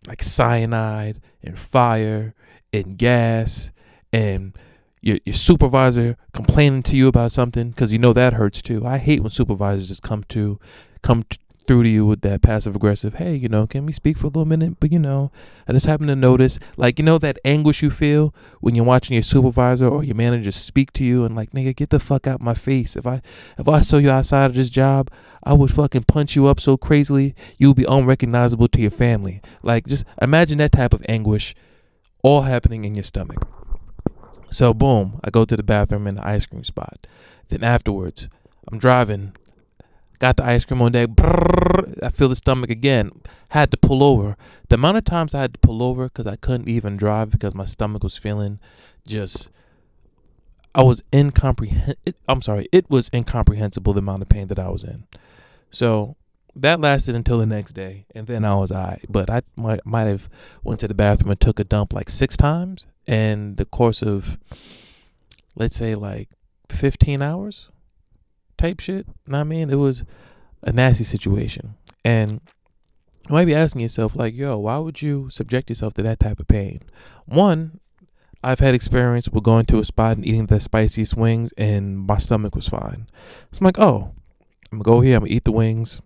like 0.07 0.23
cyanide 0.23 1.21
and 1.43 1.57
fire 1.57 2.33
and 2.71 2.97
gas 2.97 3.71
and 4.11 4.57
your, 5.01 5.19
your 5.25 5.33
supervisor 5.33 6.17
complaining 6.33 6.83
to 6.83 6.95
you 6.95 7.07
about 7.07 7.31
something 7.31 7.69
because 7.69 7.91
you 7.91 7.99
know 7.99 8.13
that 8.13 8.33
hurts 8.33 8.61
too. 8.61 8.85
I 8.85 8.97
hate 8.97 9.21
when 9.21 9.31
supervisors 9.31 9.89
just 9.89 10.03
come 10.03 10.23
to 10.29 10.59
come 11.01 11.23
t- 11.23 11.37
through 11.67 11.83
to 11.83 11.89
you 11.89 12.05
with 12.05 12.21
that 12.21 12.41
passive 12.41 12.75
aggressive, 12.75 13.15
hey, 13.15 13.35
you 13.35 13.47
know, 13.47 13.65
can 13.65 13.85
we 13.85 13.93
speak 13.93 14.17
for 14.17 14.25
a 14.25 14.29
little 14.29 14.45
minute? 14.45 14.79
But 14.79 14.91
you 14.91 14.99
know, 14.99 15.31
I 15.67 15.73
just 15.73 15.85
happen 15.85 16.07
to 16.07 16.15
notice, 16.15 16.59
like, 16.77 16.99
you 16.99 17.05
know, 17.05 17.17
that 17.19 17.39
anguish 17.45 17.81
you 17.81 17.89
feel 17.89 18.33
when 18.59 18.75
you're 18.75 18.85
watching 18.85 19.13
your 19.13 19.23
supervisor 19.23 19.87
or 19.87 20.03
your 20.03 20.15
manager 20.15 20.51
speak 20.51 20.91
to 20.93 21.03
you 21.03 21.25
and 21.25 21.35
like, 21.35 21.51
nigga, 21.51 21.75
get 21.75 21.89
the 21.89 21.99
fuck 21.99 22.27
out 22.27 22.41
my 22.41 22.53
face. 22.53 22.95
If 22.95 23.07
I 23.07 23.21
if 23.57 23.67
I 23.67 23.81
saw 23.81 23.97
you 23.97 24.09
outside 24.09 24.47
of 24.47 24.55
this 24.55 24.69
job, 24.69 25.09
I 25.43 25.53
would 25.53 25.71
fucking 25.71 26.03
punch 26.03 26.35
you 26.35 26.47
up 26.47 26.59
so 26.59 26.77
crazily 26.77 27.35
you 27.57 27.69
would 27.69 27.77
be 27.77 27.85
unrecognizable 27.85 28.67
to 28.69 28.81
your 28.81 28.91
family. 28.91 29.41
Like, 29.61 29.87
just 29.87 30.05
imagine 30.21 30.57
that 30.59 30.71
type 30.71 30.93
of 30.93 31.05
anguish 31.07 31.55
all 32.23 32.41
happening 32.41 32.85
in 32.85 32.95
your 32.95 33.03
stomach. 33.03 33.47
So 34.49 34.73
boom, 34.73 35.19
I 35.23 35.29
go 35.29 35.45
to 35.45 35.57
the 35.57 35.63
bathroom 35.63 36.07
in 36.07 36.15
the 36.15 36.27
ice 36.27 36.45
cream 36.45 36.63
spot. 36.63 37.07
Then 37.49 37.63
afterwards, 37.63 38.29
I'm 38.71 38.77
driving, 38.77 39.33
got 40.19 40.37
the 40.37 40.43
ice 40.43 40.65
cream 40.65 40.81
on 40.81 40.91
deck. 40.91 41.09
Brrr, 41.09 41.99
I 42.03 42.09
feel 42.09 42.29
the 42.29 42.35
stomach 42.35 42.69
again. 42.69 43.11
Had 43.49 43.71
to 43.71 43.77
pull 43.77 44.03
over. 44.03 44.35
The 44.69 44.75
amount 44.75 44.97
of 44.97 45.05
times 45.05 45.35
I 45.35 45.41
had 45.41 45.53
to 45.53 45.59
pull 45.59 45.83
over 45.83 46.05
because 46.05 46.27
I 46.27 46.35
couldn't 46.35 46.69
even 46.69 46.97
drive 46.97 47.29
because 47.29 47.53
my 47.53 47.65
stomach 47.65 48.03
was 48.03 48.17
feeling 48.17 48.59
just. 49.05 49.49
I 50.75 50.81
was 50.83 51.03
incomprehend. 51.11 51.95
I'm 52.27 52.41
sorry. 52.41 52.67
It 52.71 52.89
was 52.89 53.09
incomprehensible 53.13 53.93
the 53.93 53.99
amount 53.99 54.23
of 54.23 54.29
pain 54.29 54.47
that 54.47 54.59
I 54.59 54.69
was 54.69 54.83
in. 54.83 55.05
So 55.69 56.15
that 56.55 56.79
lasted 56.79 57.15
until 57.15 57.37
the 57.37 57.45
next 57.45 57.73
day, 57.73 58.05
and 58.15 58.27
then 58.27 58.43
I 58.43 58.55
was 58.55 58.71
I. 58.71 59.01
But 59.07 59.29
I 59.29 59.41
might 59.55 59.85
might 59.85 60.05
have 60.05 60.29
went 60.63 60.79
to 60.79 60.87
the 60.87 60.93
bathroom 60.93 61.31
and 61.31 61.39
took 61.39 61.59
a 61.59 61.63
dump 61.63 61.93
like 61.93 62.09
six 62.09 62.35
times, 62.37 62.87
in 63.05 63.55
the 63.55 63.65
course 63.65 64.01
of 64.01 64.37
let's 65.55 65.75
say 65.75 65.95
like 65.95 66.29
15 66.69 67.21
hours 67.21 67.69
type 68.57 68.79
shit. 68.79 69.07
Know 69.27 69.39
I 69.39 69.43
mean? 69.43 69.69
It 69.69 69.75
was 69.75 70.03
a 70.61 70.71
nasty 70.71 71.03
situation. 71.03 71.75
And 72.05 72.41
you 73.27 73.33
might 73.33 73.45
be 73.45 73.55
asking 73.55 73.81
yourself, 73.81 74.15
like, 74.15 74.33
yo, 74.35 74.57
why 74.57 74.77
would 74.77 75.01
you 75.01 75.29
subject 75.29 75.69
yourself 75.69 75.93
to 75.95 76.01
that 76.03 76.19
type 76.19 76.39
of 76.39 76.47
pain? 76.47 76.81
One, 77.25 77.79
I've 78.43 78.59
had 78.59 78.75
experience 78.75 79.29
with 79.29 79.43
going 79.43 79.65
to 79.67 79.79
a 79.79 79.85
spot 79.85 80.17
and 80.17 80.25
eating 80.25 80.47
the 80.47 80.59
spiciest 80.59 81.15
wings 81.15 81.53
and 81.57 81.99
my 81.99 82.17
stomach 82.17 82.55
was 82.55 82.67
fine. 82.67 83.07
So 83.53 83.59
I'm 83.61 83.65
like, 83.65 83.79
oh, 83.79 84.13
I'm 84.71 84.79
gonna 84.79 84.83
go 84.83 85.01
here, 85.01 85.15
I'm 85.15 85.21
gonna 85.23 85.33
eat 85.33 85.45
the 85.45 85.51
wings. 85.53 86.01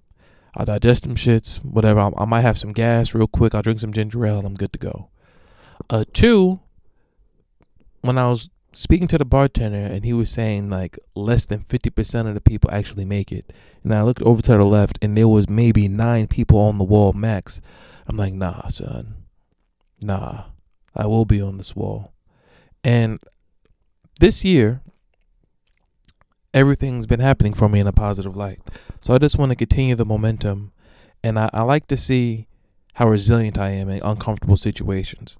I'll 0.56 0.66
digest 0.66 1.04
them 1.04 1.16
shits, 1.16 1.64
whatever. 1.64 2.00
I, 2.00 2.12
I 2.18 2.26
might 2.26 2.42
have 2.42 2.58
some 2.58 2.74
gas 2.74 3.14
real 3.14 3.28
quick. 3.28 3.56
I'll 3.56 3.62
drink 3.62 3.80
some 3.80 3.94
ginger 3.94 4.26
ale 4.26 4.40
and 4.40 4.48
I'm 4.48 4.56
good 4.56 4.74
to 4.74 4.80
go. 4.80 5.10
Uh, 5.90 6.04
two, 6.14 6.60
when 8.02 8.18
I 8.18 8.28
was 8.28 8.50
speaking 8.78 9.08
to 9.08 9.18
the 9.18 9.26
bartender 9.26 9.76
and 9.80 10.06
he 10.06 10.14
was 10.14 10.30
saying 10.30 10.70
like 10.70 11.00
less 11.16 11.48
than 11.48 11.64
50% 11.64 12.28
of 12.28 12.36
the 12.36 12.42
people 12.42 12.70
actually 12.72 13.06
make 13.06 13.32
it. 13.32 13.52
And 13.84 13.92
I 13.92 14.04
looked 14.04 14.22
over 14.22 14.40
to 14.44 14.52
the 14.52 14.64
left 14.64 15.00
and 15.02 15.18
there 15.18 15.28
was 15.28 15.50
maybe 15.50 15.88
nine 15.88 16.28
people 16.28 16.60
on 16.60 16.78
the 16.78 16.84
wall 16.84 17.12
max. 17.14 17.60
I'm 18.06 18.18
like, 18.18 18.36
nah, 18.36 18.68
son. 18.68 19.16
Nah, 20.00 20.46
I 20.96 21.08
will 21.08 21.26
be 21.26 21.42
on 21.42 21.58
this 21.58 21.76
wall. 21.76 22.14
And 22.84 23.20
this 24.20 24.46
year, 24.46 24.82
everything's 26.54 27.08
been 27.08 27.20
happening 27.20 27.56
for 27.56 27.68
me 27.68 27.80
in 27.80 27.88
a 27.88 27.92
positive 27.92 28.38
light. 28.38 28.60
So 29.02 29.16
I 29.16 29.18
just 29.18 29.40
want 29.40 29.50
to 29.50 29.56
continue 29.56 29.96
the 29.96 30.06
momentum. 30.06 30.72
And 31.24 31.40
I, 31.40 31.50
I 31.52 31.64
like 31.64 31.88
to 31.88 31.98
see 31.98 32.46
how 32.94 33.10
resilient 33.10 33.58
I 33.58 33.72
am 33.72 33.90
in 33.90 34.04
uncomfortable 34.04 34.56
situations. 34.56 35.36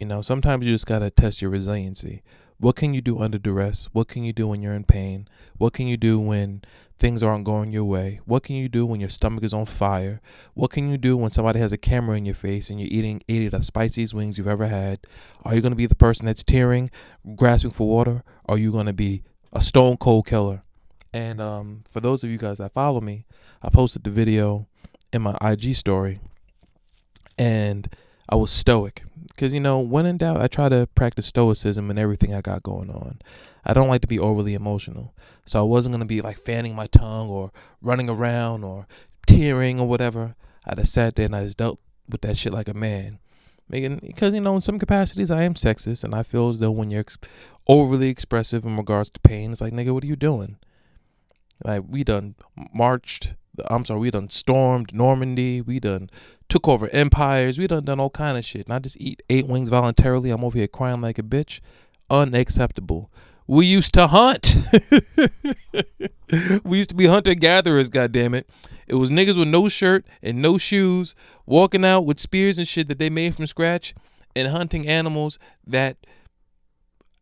You 0.00 0.06
know, 0.06 0.20
sometimes 0.20 0.66
you 0.66 0.74
just 0.74 0.86
got 0.86 1.00
to 1.00 1.10
test 1.10 1.40
your 1.40 1.50
resiliency. 1.50 2.22
What 2.60 2.76
can 2.76 2.92
you 2.92 3.00
do 3.00 3.18
under 3.18 3.38
duress? 3.38 3.88
What 3.92 4.08
can 4.08 4.22
you 4.22 4.34
do 4.34 4.46
when 4.46 4.60
you're 4.60 4.74
in 4.74 4.84
pain? 4.84 5.26
What 5.56 5.72
can 5.72 5.86
you 5.86 5.96
do 5.96 6.20
when 6.20 6.62
things 6.98 7.22
aren't 7.22 7.44
going 7.44 7.72
your 7.72 7.84
way? 7.84 8.20
What 8.26 8.42
can 8.42 8.54
you 8.54 8.68
do 8.68 8.84
when 8.84 9.00
your 9.00 9.08
stomach 9.08 9.42
is 9.42 9.54
on 9.54 9.64
fire? 9.64 10.20
What 10.52 10.70
can 10.70 10.90
you 10.90 10.98
do 10.98 11.16
when 11.16 11.30
somebody 11.30 11.58
has 11.58 11.72
a 11.72 11.78
camera 11.78 12.18
in 12.18 12.26
your 12.26 12.34
face 12.34 12.68
and 12.68 12.78
you're 12.78 12.90
eating 12.92 13.22
eating 13.26 13.48
the 13.48 13.62
spiciest 13.62 14.12
wings 14.12 14.36
you've 14.36 14.46
ever 14.46 14.68
had? 14.68 15.00
Are 15.42 15.54
you 15.54 15.62
going 15.62 15.72
to 15.72 15.76
be 15.76 15.86
the 15.86 15.94
person 15.94 16.26
that's 16.26 16.44
tearing, 16.44 16.90
grasping 17.34 17.70
for 17.70 17.88
water? 17.88 18.22
Or 18.44 18.56
are 18.56 18.58
you 18.58 18.70
going 18.70 18.86
to 18.86 18.92
be 18.92 19.22
a 19.54 19.62
stone 19.62 19.96
cold 19.96 20.26
killer? 20.26 20.62
And 21.14 21.40
um, 21.40 21.84
for 21.90 22.00
those 22.00 22.22
of 22.22 22.30
you 22.30 22.36
guys 22.36 22.58
that 22.58 22.74
follow 22.74 23.00
me, 23.00 23.24
I 23.62 23.70
posted 23.70 24.04
the 24.04 24.10
video 24.10 24.66
in 25.14 25.22
my 25.22 25.36
IG 25.40 25.74
story 25.74 26.20
and 27.38 27.88
I 28.30 28.36
was 28.36 28.52
stoic 28.52 29.02
because 29.28 29.52
you 29.52 29.58
know 29.58 29.80
when 29.80 30.06
in 30.06 30.18
doubt, 30.18 30.40
I 30.40 30.46
try 30.46 30.68
to 30.68 30.88
practice 30.94 31.26
stoicism 31.26 31.90
in 31.90 31.98
everything 31.98 32.32
I 32.32 32.40
got 32.40 32.62
going 32.62 32.90
on. 32.90 33.20
I 33.64 33.74
don't 33.74 33.88
like 33.88 34.02
to 34.02 34.06
be 34.06 34.18
overly 34.18 34.54
emotional, 34.54 35.14
so 35.44 35.58
I 35.58 35.62
wasn't 35.62 35.94
gonna 35.94 36.04
be 36.04 36.22
like 36.22 36.38
fanning 36.38 36.76
my 36.76 36.86
tongue 36.86 37.28
or 37.28 37.50
running 37.82 38.08
around 38.08 38.62
or 38.62 38.86
tearing 39.26 39.80
or 39.80 39.88
whatever. 39.88 40.36
I 40.64 40.76
just 40.76 40.92
sat 40.92 41.16
there 41.16 41.26
and 41.26 41.34
I 41.34 41.44
just 41.44 41.56
dealt 41.56 41.80
with 42.08 42.20
that 42.20 42.36
shit 42.36 42.52
like 42.52 42.68
a 42.68 42.74
man. 42.74 43.18
Making 43.68 44.00
because 44.02 44.32
you 44.32 44.40
know 44.40 44.54
in 44.54 44.60
some 44.60 44.78
capacities 44.78 45.30
I 45.30 45.42
am 45.42 45.54
sexist 45.54 46.04
and 46.04 46.14
I 46.14 46.22
feel 46.22 46.50
as 46.50 46.60
though 46.60 46.70
when 46.70 46.90
you're 46.90 47.00
ex- 47.00 47.18
overly 47.66 48.08
expressive 48.08 48.64
in 48.64 48.76
regards 48.76 49.10
to 49.10 49.20
pain, 49.20 49.50
it's 49.50 49.60
like 49.60 49.72
nigga, 49.72 49.92
what 49.92 50.04
are 50.04 50.08
you 50.08 50.16
doing? 50.16 50.56
Like 51.64 51.82
we 51.88 52.04
done 52.04 52.36
marched 52.72 53.34
I'm 53.68 53.84
sorry, 53.84 54.00
we 54.00 54.10
done 54.10 54.28
stormed 54.28 54.94
Normandy. 54.94 55.60
We 55.60 55.80
done 55.80 56.10
took 56.48 56.68
over 56.68 56.88
empires. 56.88 57.58
We 57.58 57.66
done 57.66 57.84
done 57.84 58.00
all 58.00 58.10
kind 58.10 58.36
of 58.38 58.44
shit. 58.44 58.66
And 58.66 58.74
I 58.74 58.78
just 58.78 59.00
eat 59.00 59.22
eight 59.30 59.46
wings 59.46 59.68
voluntarily. 59.68 60.30
I'm 60.30 60.44
over 60.44 60.58
here 60.58 60.68
crying 60.68 61.00
like 61.00 61.18
a 61.18 61.22
bitch. 61.22 61.60
Unacceptable. 62.08 63.10
We 63.46 63.66
used 63.66 63.94
to 63.94 64.06
hunt. 64.06 64.56
we 66.64 66.78
used 66.78 66.90
to 66.90 66.96
be 66.96 67.06
hunter 67.06 67.34
gatherers. 67.34 67.88
God 67.88 68.12
damn 68.12 68.34
it! 68.34 68.48
It 68.86 68.94
was 68.94 69.10
niggas 69.10 69.36
with 69.36 69.48
no 69.48 69.68
shirt 69.68 70.06
and 70.22 70.40
no 70.40 70.56
shoes, 70.56 71.16
walking 71.46 71.84
out 71.84 72.02
with 72.02 72.20
spears 72.20 72.58
and 72.58 72.68
shit 72.68 72.86
that 72.86 72.98
they 72.98 73.10
made 73.10 73.34
from 73.34 73.46
scratch, 73.46 73.92
and 74.36 74.48
hunting 74.48 74.86
animals 74.86 75.38
that 75.66 75.96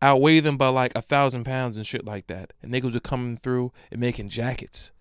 outweigh 0.03 0.41
them 0.41 0.59
by 0.59 0.69
like 0.69 0.93
a 0.95 1.03
thousand 1.03 1.45
pounds 1.45 1.79
and 1.79 1.87
shit 1.87 2.05
like 2.05 2.27
that. 2.27 2.53
And 2.63 2.73
niggas 2.73 2.93
were 2.93 3.01
coming 3.01 3.39
through 3.39 3.73
and 3.91 3.99
making 4.01 4.29
jackets 4.29 4.93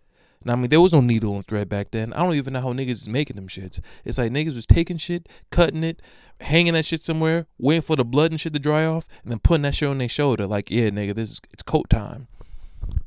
Now, 0.44 0.53
I 0.53 0.56
mean, 0.56 0.70
there 0.70 0.82
was 0.82 0.94
no 0.94 1.01
needle 1.01 1.36
and 1.36 1.46
thread 1.46 1.67
back 1.67 1.91
then. 1.91 2.13
I 2.13 2.24
don't 2.24 2.36
even 2.36 2.53
know 2.53 2.62
how 2.62 2.74
niggas 2.74 2.91
is 2.91 3.10
making 3.10 3.36
them 3.36 3.48
shits. 3.48 3.79
It's 4.06 4.17
like 4.17 4.32
niggas 4.32 4.56
was 4.56 4.65
taking 4.65 4.98
shit, 4.98 5.27
cutting 5.51 5.84
it, 5.84 6.01
hanging 6.41 6.74
that 6.74 6.86
shit 6.86 7.03
somewhere, 7.03 7.48
waiting 7.58 7.82
for 7.82 7.96
the 7.96 8.06
blood 8.06 8.32
and 8.32 8.39
shit 8.39 8.53
to 8.53 8.60
dry 8.60 8.86
off, 8.86 9.08
and 9.24 9.32
then 9.32 9.39
putting 9.39 9.63
that 9.63 9.75
shit 9.75 9.89
on 9.89 9.98
their 9.98 10.10
shoulder. 10.10 10.48
Like, 10.48 10.70
yeah, 10.70 10.89
nigga, 10.89 11.15
this 11.15 11.32
is 11.32 11.41
it's 11.51 11.63
coat 11.63 11.89
time. 11.89 12.27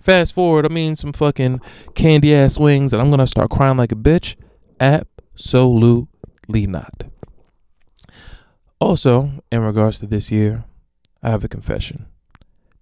Fast 0.00 0.34
forward, 0.34 0.66
I 0.66 0.68
mean, 0.68 0.96
some 0.96 1.12
fucking 1.12 1.60
candy 1.94 2.34
ass 2.34 2.58
wings, 2.58 2.92
and 2.92 3.00
I'm 3.00 3.10
gonna 3.10 3.26
start 3.26 3.50
crying 3.50 3.76
like 3.76 3.92
a 3.92 3.96
bitch. 3.96 4.36
Absolutely 4.78 6.66
not. 6.66 7.04
Also, 8.80 9.42
in 9.52 9.60
regards 9.60 9.98
to 10.00 10.06
this 10.06 10.30
year, 10.30 10.64
I 11.22 11.30
have 11.30 11.44
a 11.44 11.48
confession. 11.48 12.06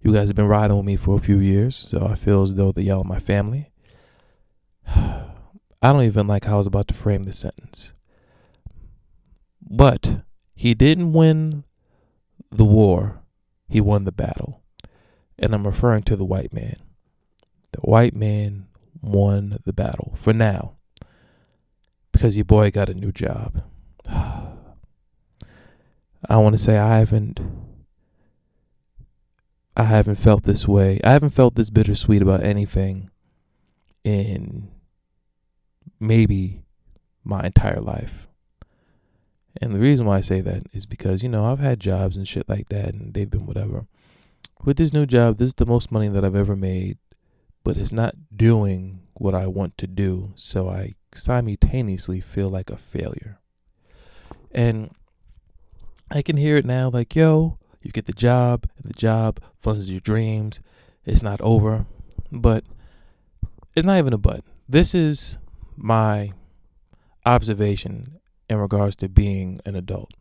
You 0.01 0.13
guys 0.13 0.29
have 0.29 0.35
been 0.35 0.47
riding 0.47 0.77
with 0.77 0.85
me 0.85 0.95
for 0.95 1.17
a 1.17 1.21
few 1.21 1.39
years, 1.39 1.75
so 1.75 2.07
I 2.07 2.15
feel 2.15 2.43
as 2.43 2.55
though 2.55 2.71
that 2.71 2.83
y'all 2.83 3.01
are 3.01 3.03
my 3.03 3.19
family. 3.19 3.69
I 5.81 5.93
don't 5.93 6.03
even 6.03 6.27
like 6.27 6.45
how 6.45 6.55
I 6.55 6.57
was 6.57 6.67
about 6.67 6.87
to 6.89 6.93
frame 6.93 7.23
the 7.23 7.33
sentence. 7.33 7.93
But 9.61 10.23
he 10.55 10.73
didn't 10.73 11.13
win 11.13 11.63
the 12.51 12.65
war, 12.65 13.21
he 13.67 13.79
won 13.79 14.03
the 14.03 14.11
battle. 14.11 14.61
And 15.37 15.53
I'm 15.53 15.65
referring 15.65 16.03
to 16.03 16.15
the 16.15 16.25
white 16.25 16.51
man. 16.51 16.77
The 17.71 17.81
white 17.81 18.15
man 18.15 18.67
won 19.01 19.59
the 19.63 19.71
battle 19.71 20.13
for 20.17 20.33
now 20.33 20.73
because 22.11 22.35
your 22.35 22.45
boy 22.45 22.71
got 22.71 22.89
a 22.89 22.93
new 22.93 23.11
job. 23.13 23.63
I 26.27 26.35
want 26.35 26.53
to 26.53 26.61
say 26.61 26.77
I 26.77 26.97
haven't 26.97 27.39
I 29.77 29.83
haven't 29.83 30.15
felt 30.15 30.43
this 30.43 30.67
way. 30.67 30.99
I 31.05 31.11
haven't 31.11 31.29
felt 31.29 31.55
this 31.55 31.69
bittersweet 31.69 32.21
about 32.21 32.43
anything 32.43 33.09
in 34.03 34.69
maybe 35.99 36.63
my 37.23 37.45
entire 37.45 37.81
life. 37.81 38.27
And 39.61 39.73
the 39.73 39.79
reason 39.79 40.05
why 40.05 40.17
I 40.17 40.21
say 40.21 40.41
that 40.41 40.63
is 40.73 40.85
because, 40.85 41.21
you 41.21 41.29
know, 41.29 41.51
I've 41.51 41.59
had 41.59 41.79
jobs 41.79 42.15
and 42.15 42.27
shit 42.27 42.47
like 42.47 42.69
that 42.69 42.93
and 42.93 43.13
they've 43.13 43.29
been 43.29 43.45
whatever. 43.45 43.87
With 44.63 44.77
this 44.77 44.93
new 44.93 45.05
job, 45.05 45.37
this 45.37 45.49
is 45.49 45.53
the 45.55 45.65
most 45.65 45.91
money 45.91 46.07
that 46.07 46.23
I've 46.23 46.35
ever 46.35 46.55
made, 46.55 46.97
but 47.63 47.77
it's 47.77 47.91
not 47.91 48.15
doing 48.35 49.01
what 49.13 49.35
I 49.35 49.47
want 49.47 49.77
to 49.79 49.87
do. 49.87 50.33
So 50.35 50.69
I 50.69 50.95
simultaneously 51.13 52.21
feel 52.21 52.49
like 52.49 52.69
a 52.69 52.77
failure. 52.77 53.39
And 54.51 54.91
I 56.11 56.21
can 56.21 56.37
hear 56.37 56.57
it 56.57 56.65
now 56.65 56.89
like, 56.89 57.15
yo, 57.15 57.57
you 57.81 57.91
get 57.91 58.05
the 58.05 58.13
job, 58.13 58.67
and 58.77 58.89
the 58.89 58.97
job 58.97 59.39
funds 59.59 59.89
your 59.89 59.99
dreams. 59.99 60.59
It's 61.05 61.21
not 61.21 61.39
over. 61.41 61.85
But 62.31 62.63
it's 63.75 63.85
not 63.85 63.97
even 63.97 64.13
a 64.13 64.17
but. 64.17 64.43
This 64.67 64.93
is 64.93 65.37
my 65.81 66.33
observation 67.25 68.19
in 68.49 68.57
regards 68.57 68.95
to 68.97 69.09
being 69.09 69.59
an 69.65 69.75
adult. 69.75 70.11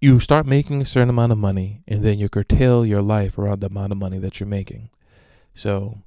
You 0.00 0.18
start 0.18 0.46
making 0.46 0.82
a 0.82 0.86
certain 0.86 1.10
amount 1.10 1.32
of 1.32 1.38
money, 1.38 1.82
and 1.86 2.02
then 2.02 2.18
you 2.18 2.28
curtail 2.28 2.84
your 2.84 3.02
life 3.02 3.38
around 3.38 3.60
the 3.60 3.68
amount 3.68 3.92
of 3.92 3.98
money 3.98 4.18
that 4.18 4.40
you're 4.40 4.48
making. 4.48 4.90
So, 5.54 5.98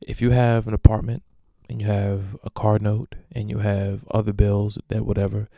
if 0.00 0.22
you 0.22 0.30
have 0.30 0.66
an 0.66 0.74
apartment 0.74 1.22
and 1.68 1.80
you 1.80 1.86
have 1.86 2.36
a 2.42 2.50
car 2.50 2.78
note 2.78 3.16
and 3.32 3.50
you 3.50 3.58
have 3.58 4.06
other 4.10 4.32
bills 4.32 4.78
that 4.88 5.04
whatever, 5.04 5.48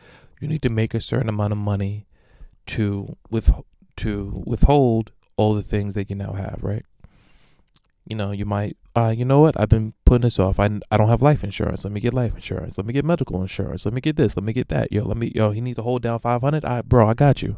you 0.41 0.47
need 0.47 0.61
to 0.63 0.69
make 0.69 0.93
a 0.93 0.99
certain 0.99 1.29
amount 1.29 1.53
of 1.53 1.59
money 1.59 2.07
to 2.67 3.17
with 3.29 3.51
to 3.97 4.43
withhold 4.45 5.11
all 5.37 5.53
the 5.53 5.63
things 5.63 5.93
that 5.93 6.09
you 6.09 6.15
now 6.15 6.33
have, 6.33 6.59
right? 6.61 6.85
You 8.05 8.15
know, 8.15 8.31
you 8.31 8.45
might 8.45 8.77
uh 8.95 9.13
you 9.15 9.25
know 9.25 9.39
what? 9.39 9.59
I've 9.59 9.69
been 9.69 9.93
putting 10.05 10.21
this 10.21 10.39
off. 10.39 10.59
I 10.59 10.69
I 10.91 10.97
don't 10.97 11.09
have 11.09 11.21
life 11.21 11.43
insurance. 11.43 11.83
Let 11.83 11.93
me 11.93 11.99
get 11.99 12.13
life 12.13 12.35
insurance. 12.35 12.77
Let 12.77 12.85
me 12.85 12.93
get 12.93 13.05
medical 13.05 13.41
insurance. 13.41 13.85
Let 13.85 13.93
me 13.93 14.01
get 14.01 14.15
this. 14.15 14.35
Let 14.35 14.43
me 14.43 14.53
get 14.53 14.69
that. 14.69 14.91
Yo, 14.91 15.03
let 15.03 15.17
me 15.17 15.31
yo, 15.33 15.51
he 15.51 15.61
needs 15.61 15.77
to 15.77 15.83
hold 15.83 16.01
down 16.01 16.19
500. 16.19 16.65
I 16.65 16.81
bro, 16.81 17.07
I 17.07 17.13
got 17.13 17.41
you 17.41 17.57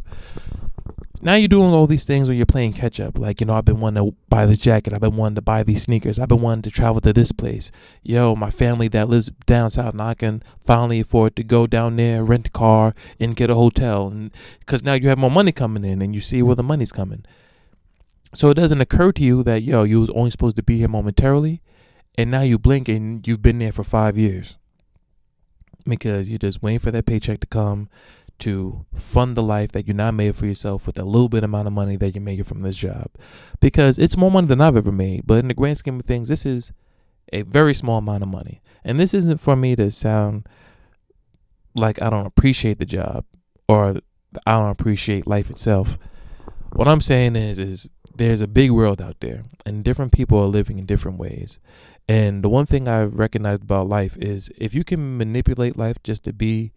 now 1.24 1.36
you're 1.36 1.48
doing 1.48 1.72
all 1.72 1.88
these 1.88 2.04
things 2.04 2.28
where 2.28 2.36
you're 2.36 2.46
playing 2.46 2.74
catch 2.74 3.00
up. 3.00 3.18
Like, 3.18 3.40
you 3.40 3.48
know, 3.48 3.54
I've 3.54 3.64
been 3.64 3.80
wanting 3.80 4.12
to 4.12 4.16
buy 4.28 4.46
this 4.46 4.58
jacket. 4.58 4.94
I've 4.94 5.00
been 5.00 5.16
wanting 5.16 5.36
to 5.36 5.42
buy 5.42 5.64
these 5.64 5.84
sneakers. 5.84 6.20
I've 6.20 6.28
been 6.28 6.42
wanting 6.42 6.64
to 6.64 6.70
travel 6.70 7.00
to 7.00 7.14
this 7.14 7.32
place. 7.32 7.72
Yo, 8.04 8.36
my 8.36 8.52
family 8.52 8.90
that 8.90 9.08
lives 9.08 9.32
down 9.46 9.70
south, 9.70 9.94
and 9.94 10.02
I 10.02 10.16
can 10.16 10.44
finally 10.60 11.00
afford 11.00 11.38
to 11.38 11.44
go 11.44 11.66
down 11.66 11.96
there, 11.96 12.26
rent 12.26 12.48
a 12.48 12.52
car, 12.52 12.94
and 13.22 13.38
get 13.38 13.50
a 13.50 13.56
hotel. 13.56 14.08
And 14.08 14.32
because 14.60 14.84
now 14.84 14.94
you 14.94 15.08
have 15.08 15.18
more 15.18 15.32
money 15.32 15.54
coming 15.54 15.86
in 15.86 16.02
and 16.02 16.14
you 16.14 16.20
see 16.20 16.42
where 16.42 16.58
the 16.58 16.64
money's 16.64 16.92
coming. 16.92 17.24
So 18.34 18.50
it 18.50 18.56
doesn't 18.56 18.82
occur 18.82 19.12
to 19.12 19.24
you 19.24 19.44
that, 19.44 19.64
yo, 19.64 19.84
you 19.84 20.02
was 20.02 20.10
only 20.12 20.32
supposed 20.32 20.56
to 20.58 20.64
be 20.64 20.80
here 20.80 20.88
momentarily. 20.88 21.62
And 22.18 22.32
now 22.32 22.42
you 22.42 22.58
blink 22.58 22.88
and 22.90 23.26
you've 23.28 23.42
been 23.42 23.60
there 23.60 23.72
for 23.72 23.84
five 23.84 24.18
years. 24.18 24.58
Because 25.86 26.30
you're 26.30 26.40
just 26.40 26.64
waiting 26.64 26.80
for 26.80 26.92
that 26.92 27.06
paycheck 27.06 27.40
to 27.42 27.48
come 27.48 27.90
to 28.40 28.86
fund 28.96 29.38
the 29.38 29.44
life 29.44 29.72
that 29.72 29.88
you 29.88 29.94
now 29.94 30.12
made 30.12 30.36
for 30.36 30.46
yourself 30.46 30.88
with 30.88 30.98
a 30.98 31.04
little 31.04 31.30
bit 31.30 31.44
amount 31.44 31.68
of 31.68 31.74
money 31.74 31.96
that 31.96 32.16
you're 32.16 32.22
making 32.22 32.44
from 32.44 32.62
this 32.62 32.78
job. 32.78 33.08
Because 33.60 34.00
it's 34.00 34.18
more 34.18 34.32
money 34.32 34.48
than 34.48 34.62
I've 34.62 34.78
ever 34.78 34.92
made. 34.92 35.24
But 35.26 35.36
in 35.36 35.48
the 35.48 35.54
grand 35.54 35.78
scheme 35.78 36.00
of 36.00 36.06
things, 36.06 36.28
this 36.28 36.46
is 36.46 36.72
a 37.32 37.44
very 37.44 37.74
small 37.74 38.00
amount 38.00 38.24
of 38.24 38.30
money. 38.30 38.62
And 38.84 39.00
this 39.00 39.14
isn't 39.14 39.40
for 39.40 39.56
me 39.56 39.76
to 39.76 39.92
sound 39.92 40.48
like 41.76 42.02
I 42.02 42.10
don't 42.10 42.26
appreciate 42.26 42.80
the 42.80 42.86
job 42.86 43.26
or 43.68 44.02
I 44.46 44.58
don't 44.58 44.70
appreciate 44.70 45.28
life 45.28 45.50
itself. 45.50 45.98
What 46.74 46.88
I'm 46.88 47.02
saying 47.02 47.36
is 47.36 47.60
is 47.60 47.90
there's 48.16 48.42
a 48.42 48.48
big 48.48 48.72
world 48.72 49.02
out 49.02 49.18
there 49.20 49.44
and 49.66 49.84
different 49.84 50.12
people 50.12 50.40
are 50.40 50.48
living 50.48 50.78
in 50.80 50.86
different 50.86 51.18
ways. 51.18 51.60
And 52.08 52.44
the 52.44 52.50
one 52.50 52.66
thing 52.66 52.88
I've 52.88 53.16
recognized 53.16 53.64
about 53.64 53.88
life 53.88 54.18
is 54.18 54.52
if 54.58 54.74
you 54.74 54.84
can 54.84 55.18
manipulate 55.18 55.78
life 55.78 55.98
just 56.04 56.24
to 56.26 56.34
be 56.34 56.72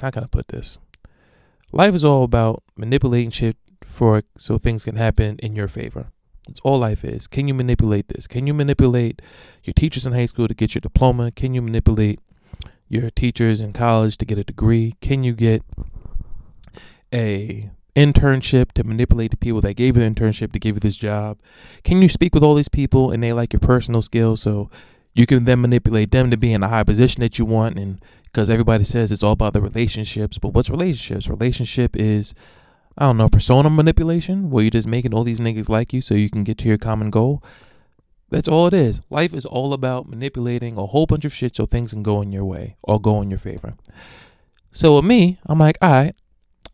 how 0.00 0.10
can 0.10 0.24
I 0.24 0.26
put 0.26 0.48
this? 0.48 0.78
Life 1.72 1.94
is 1.94 2.04
all 2.04 2.22
about 2.22 2.62
manipulating 2.76 3.30
shit 3.30 3.56
for 3.84 4.22
so 4.36 4.58
things 4.58 4.84
can 4.84 4.96
happen 4.96 5.38
in 5.38 5.56
your 5.56 5.68
favor. 5.68 6.12
It's 6.48 6.60
all 6.60 6.78
life 6.78 7.04
is. 7.04 7.26
Can 7.26 7.48
you 7.48 7.54
manipulate 7.54 8.08
this? 8.08 8.26
Can 8.26 8.46
you 8.46 8.54
manipulate 8.54 9.20
your 9.64 9.74
teachers 9.74 10.06
in 10.06 10.12
high 10.12 10.26
school 10.26 10.48
to 10.48 10.54
get 10.54 10.74
your 10.74 10.80
diploma? 10.80 11.32
Can 11.32 11.54
you 11.54 11.62
manipulate 11.62 12.20
your 12.88 13.10
teachers 13.10 13.60
in 13.60 13.72
college 13.72 14.16
to 14.18 14.24
get 14.24 14.38
a 14.38 14.44
degree? 14.44 14.94
Can 15.00 15.24
you 15.24 15.32
get 15.32 15.62
a 17.12 17.70
internship 17.96 18.72
to 18.72 18.84
manipulate 18.84 19.30
the 19.30 19.36
people 19.36 19.60
that 19.62 19.74
gave 19.74 19.96
you 19.96 20.02
the 20.02 20.10
internship 20.10 20.52
to 20.52 20.58
give 20.58 20.76
you 20.76 20.80
this 20.80 20.96
job? 20.96 21.38
Can 21.82 22.02
you 22.02 22.08
speak 22.08 22.34
with 22.34 22.42
all 22.42 22.54
these 22.54 22.68
people 22.68 23.10
and 23.10 23.22
they 23.22 23.32
like 23.32 23.52
your 23.52 23.60
personal 23.60 24.02
skills 24.02 24.42
so 24.42 24.70
you 25.14 25.26
can 25.26 25.46
then 25.46 25.62
manipulate 25.62 26.10
them 26.10 26.30
to 26.30 26.36
be 26.36 26.52
in 26.52 26.62
a 26.62 26.68
high 26.68 26.84
position 26.84 27.22
that 27.22 27.38
you 27.38 27.44
want 27.44 27.78
and 27.78 28.00
because 28.36 28.50
everybody 28.50 28.84
says 28.84 29.10
it's 29.10 29.22
all 29.22 29.32
about 29.32 29.54
the 29.54 29.62
relationships. 29.62 30.36
But 30.36 30.50
what's 30.50 30.68
relationships? 30.68 31.26
Relationship 31.26 31.96
is, 31.96 32.34
I 32.98 33.06
don't 33.06 33.16
know, 33.16 33.30
persona 33.30 33.70
manipulation, 33.70 34.50
where 34.50 34.62
you're 34.62 34.70
just 34.70 34.86
making 34.86 35.14
all 35.14 35.24
these 35.24 35.40
niggas 35.40 35.70
like 35.70 35.94
you 35.94 36.02
so 36.02 36.14
you 36.14 36.28
can 36.28 36.44
get 36.44 36.58
to 36.58 36.68
your 36.68 36.76
common 36.76 37.08
goal. 37.08 37.42
That's 38.28 38.46
all 38.46 38.66
it 38.66 38.74
is. 38.74 39.00
Life 39.08 39.32
is 39.32 39.46
all 39.46 39.72
about 39.72 40.06
manipulating 40.06 40.76
a 40.76 40.84
whole 40.84 41.06
bunch 41.06 41.24
of 41.24 41.32
shit 41.32 41.56
so 41.56 41.64
things 41.64 41.94
can 41.94 42.02
go 42.02 42.20
in 42.20 42.30
your 42.30 42.44
way 42.44 42.76
or 42.82 43.00
go 43.00 43.22
in 43.22 43.30
your 43.30 43.38
favor. 43.38 43.74
So 44.70 44.96
with 44.96 45.06
me, 45.06 45.38
I'm 45.46 45.58
like, 45.58 45.78
all 45.80 45.90
right, 45.90 46.14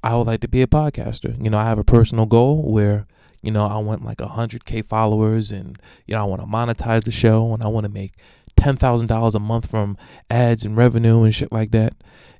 I 0.02 0.16
would 0.16 0.26
like 0.26 0.40
to 0.40 0.48
be 0.48 0.62
a 0.62 0.66
podcaster. 0.66 1.42
You 1.42 1.50
know, 1.50 1.58
I 1.58 1.64
have 1.64 1.78
a 1.78 1.84
personal 1.84 2.26
goal 2.26 2.62
where, 2.62 3.06
you 3.42 3.50
know, 3.50 3.66
I 3.66 3.78
want 3.78 4.04
like 4.04 4.18
100K 4.18 4.84
followers 4.84 5.52
and, 5.52 5.78
you 6.06 6.14
know, 6.14 6.20
I 6.20 6.24
want 6.24 6.42
to 6.42 6.46
monetize 6.46 7.04
the 7.04 7.10
show 7.10 7.52
and 7.54 7.62
I 7.62 7.68
want 7.68 7.84
to 7.84 7.92
make 7.92 8.14
ten 8.56 8.76
thousand 8.76 9.08
dollars 9.08 9.34
a 9.34 9.40
month 9.40 9.68
from 9.68 9.96
ads 10.30 10.64
and 10.64 10.76
revenue 10.76 11.22
and 11.22 11.34
shit 11.34 11.52
like 11.52 11.70
that. 11.72 11.94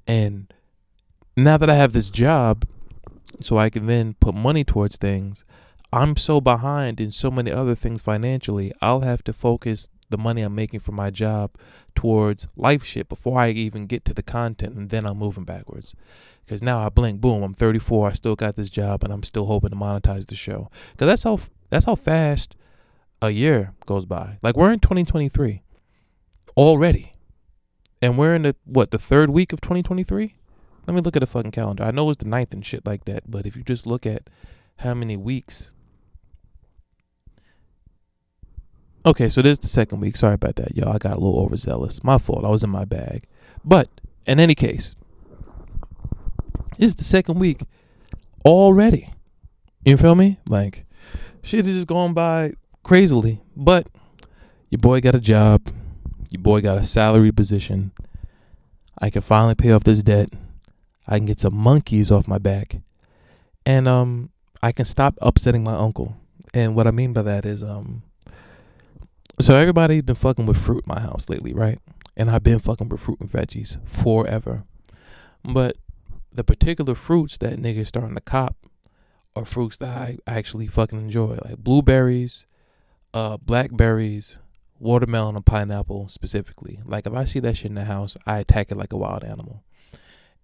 And 0.07 0.53
now 1.37 1.57
that 1.57 1.71
I 1.71 1.75
have 1.75 1.93
this 1.93 2.11
job, 2.11 2.67
so 3.41 3.59
I 3.59 3.71
can 3.71 3.87
then 3.87 4.15
put 4.21 4.35
money 4.35 4.65
towards 4.65 4.97
things, 4.97 5.45
I'm 5.93 6.17
so 6.17 6.41
behind 6.41 7.01
in 7.01 7.11
so 7.11 7.31
many 7.31 7.51
other 7.51 7.75
things 7.75 8.03
financially. 8.03 8.73
I'll 8.81 9.01
have 9.01 9.23
to 9.25 9.33
focus 9.33 9.89
the 10.13 10.19
money 10.19 10.43
I'm 10.43 10.55
making 10.55 10.81
from 10.81 10.95
my 10.95 11.11
job 11.11 11.51
towards 11.95 12.47
life 12.57 12.85
shit 12.85 13.09
before 13.09 13.41
I 13.41 13.51
even 13.51 13.87
get 13.87 14.05
to 14.05 14.15
the 14.15 14.23
content, 14.23 14.77
and 14.77 14.91
then 14.91 15.05
I'm 15.05 15.19
moving 15.19 15.45
backwards. 15.45 15.95
Because 16.45 16.63
now 16.63 16.85
I 16.85 16.89
blink, 16.89 17.21
boom, 17.21 17.43
I'm 17.43 17.55
34. 17.55 18.11
I 18.11 18.13
still 18.13 18.37
got 18.37 18.57
this 18.57 18.71
job, 18.71 19.03
and 19.03 19.13
I'm 19.13 19.23
still 19.23 19.47
hoping 19.47 19.71
to 19.71 19.77
monetize 19.77 20.27
the 20.27 20.35
show. 20.35 20.71
Because 20.93 21.07
that's 21.07 21.23
how 21.25 21.41
that's 21.71 21.87
how 21.87 21.95
fast 21.95 22.55
a 23.21 23.31
year 23.31 23.75
goes 23.87 24.05
by. 24.05 24.39
Like 24.43 24.57
we're 24.57 24.73
in 24.73 24.81
2023 24.81 25.63
already. 26.57 27.13
And 28.01 28.19
we're 28.19 28.35
in 28.35 28.43
the 28.43 28.57
what, 28.65 28.91
the 28.91 28.99
third 28.99 29.31
week 29.31 29.53
of 29.53 29.61
2023? 29.61 30.35
Let 30.87 30.95
me 30.95 31.01
look 31.01 31.17
at 31.17 31.21
the 31.21 31.27
fucking 31.27 31.53
calendar. 31.53 31.85
I 31.85 31.93
know 31.93 32.11
it's 32.11 32.23
the 32.23 32.29
ninth 32.29 32.53
and 32.53 32.67
shit 32.67 32.85
like 32.85 33.05
that, 33.05 33.31
but 33.31 33.47
if 33.47 33.55
you 33.55 33.63
just 33.63 33.87
look 33.87 34.05
at 34.05 34.29
how 34.79 34.95
many 34.95 35.17
weeks. 35.17 35.73
Okay, 39.05 39.29
so 39.29 39.43
this 39.43 39.53
is 39.53 39.59
the 39.59 39.67
second 39.67 40.01
week. 40.01 40.17
Sorry 40.17 40.35
about 40.35 40.57
that, 40.57 40.77
y'all. 40.77 40.91
I 40.95 40.99
got 40.99 41.15
a 41.15 41.21
little 41.21 41.41
overzealous. 41.41 42.05
My 42.05 42.19
fault. 42.19 42.45
I 42.45 42.49
was 42.49 42.63
in 42.63 42.71
my 42.71 42.85
bag. 42.85 43.25
But 43.65 43.89
in 44.27 44.39
any 44.39 44.55
case, 44.55 44.95
is 46.79 46.95
the 46.95 47.05
second 47.05 47.39
week 47.39 47.63
already. 48.45 49.11
You 49.85 49.97
feel 49.97 50.15
me? 50.15 50.39
Like 50.49 50.85
shit 51.43 51.67
is 51.67 51.77
just 51.77 51.87
going 51.89 52.15
by 52.15 52.53
crazily. 52.85 53.41
But 53.57 53.89
Your 54.71 54.79
boy 54.79 55.01
got 55.01 55.15
a 55.15 55.21
job. 55.21 55.69
Your 56.31 56.41
boy 56.41 56.61
got 56.61 56.79
a 56.79 56.85
salary 56.85 57.33
position. 57.33 57.93
I 58.99 59.11
can 59.11 59.21
finally 59.21 59.55
pay 59.55 59.73
off 59.73 59.85
this 59.85 60.03
debt. 60.03 60.31
I 61.07 61.19
can 61.19 61.27
get 61.27 61.41
some 61.41 61.55
monkeys 61.55 62.11
off 62.11 62.29
my 62.29 62.39
back. 62.39 62.77
And 63.67 63.89
um 63.89 64.31
I 64.63 64.73
can 64.73 64.85
stop 64.85 65.19
upsetting 65.21 65.65
my 65.65 65.75
uncle. 65.75 66.17
And 66.55 66.77
what 66.77 66.87
I 66.87 66.93
mean 66.93 67.13
by 67.13 67.23
that 67.23 67.45
is 67.45 67.63
um 67.63 68.03
so 69.41 69.57
everybody's 69.57 70.03
been 70.03 70.15
fucking 70.15 70.47
with 70.47 70.59
fruit 70.59 70.85
in 70.87 70.95
my 70.95 71.01
house 71.01 71.29
lately, 71.29 71.53
right? 71.53 71.79
And 72.17 72.31
I've 72.31 72.43
been 72.43 72.59
fucking 72.59 72.89
with 72.89 73.01
fruit 73.01 73.21
and 73.21 73.31
veggies 73.31 73.79
forever. 73.89 74.65
But 75.45 75.77
the 76.33 76.45
particular 76.45 76.95
fruits 76.95 77.39
that 77.39 77.59
niggas 77.59 77.89
starting 77.89 78.15
to 78.15 78.21
cop 78.21 78.57
are 79.35 79.45
fruits 79.45 79.79
that 79.79 79.97
I 79.97 80.19
actually 80.27 80.67
fucking 80.67 81.01
enjoy, 81.01 81.39
like 81.45 81.59
blueberries, 81.59 82.47
uh, 83.15 83.39
blackberries, 83.39 84.39
watermelon, 84.79 85.37
and 85.37 85.47
pineapple 85.47 86.09
specifically. 86.09 86.81
Like 86.85 87.07
if 87.07 87.15
I 87.15 87.25
see 87.25 87.41
that 87.41 87.57
shit 87.57 87.71
in 87.71 87.75
the 87.77 87.85
house, 87.85 88.17
I 88.27 88.39
attack 88.39 88.71
it 88.71 88.77
like 88.77 88.93
a 88.93 88.99
wild 88.99 89.25
animal. 89.25 89.63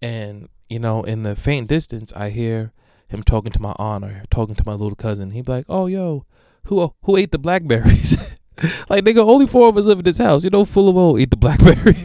And 0.01 0.49
you 0.69 0.79
know, 0.79 1.03
in 1.03 1.23
the 1.23 1.35
faint 1.35 1.67
distance, 1.67 2.13
I 2.15 2.29
hear 2.29 2.71
him 3.07 3.23
talking 3.23 3.51
to 3.51 3.61
my 3.61 3.73
aunt 3.77 4.05
or 4.05 4.23
talking 4.29 4.55
to 4.55 4.63
my 4.65 4.73
little 4.73 4.95
cousin. 4.95 5.31
He'd 5.31 5.45
be 5.45 5.51
like, 5.51 5.65
"Oh, 5.67 5.87
yo, 5.87 6.25
who 6.65 6.93
who 7.03 7.17
ate 7.17 7.31
the 7.31 7.39
blackberries?" 7.39 8.17
like 8.89 9.03
nigga, 9.03 9.19
only 9.19 9.47
four 9.47 9.69
of 9.69 9.77
us 9.77 9.85
live 9.85 9.99
in 9.99 10.05
this 10.05 10.17
house. 10.17 10.43
You 10.43 10.49
know, 10.49 10.65
full 10.65 10.89
of 10.89 10.97
old 10.97 11.19
eat 11.19 11.31
the 11.31 11.37
blackberries. 11.37 12.03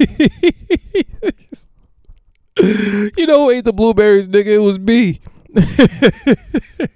you 3.17 3.27
know 3.27 3.45
who 3.45 3.51
ate 3.51 3.65
the 3.65 3.73
blueberries, 3.73 4.29
nigga? 4.29 4.47
It 4.47 4.59
was 4.59 4.79
me. 4.79 5.21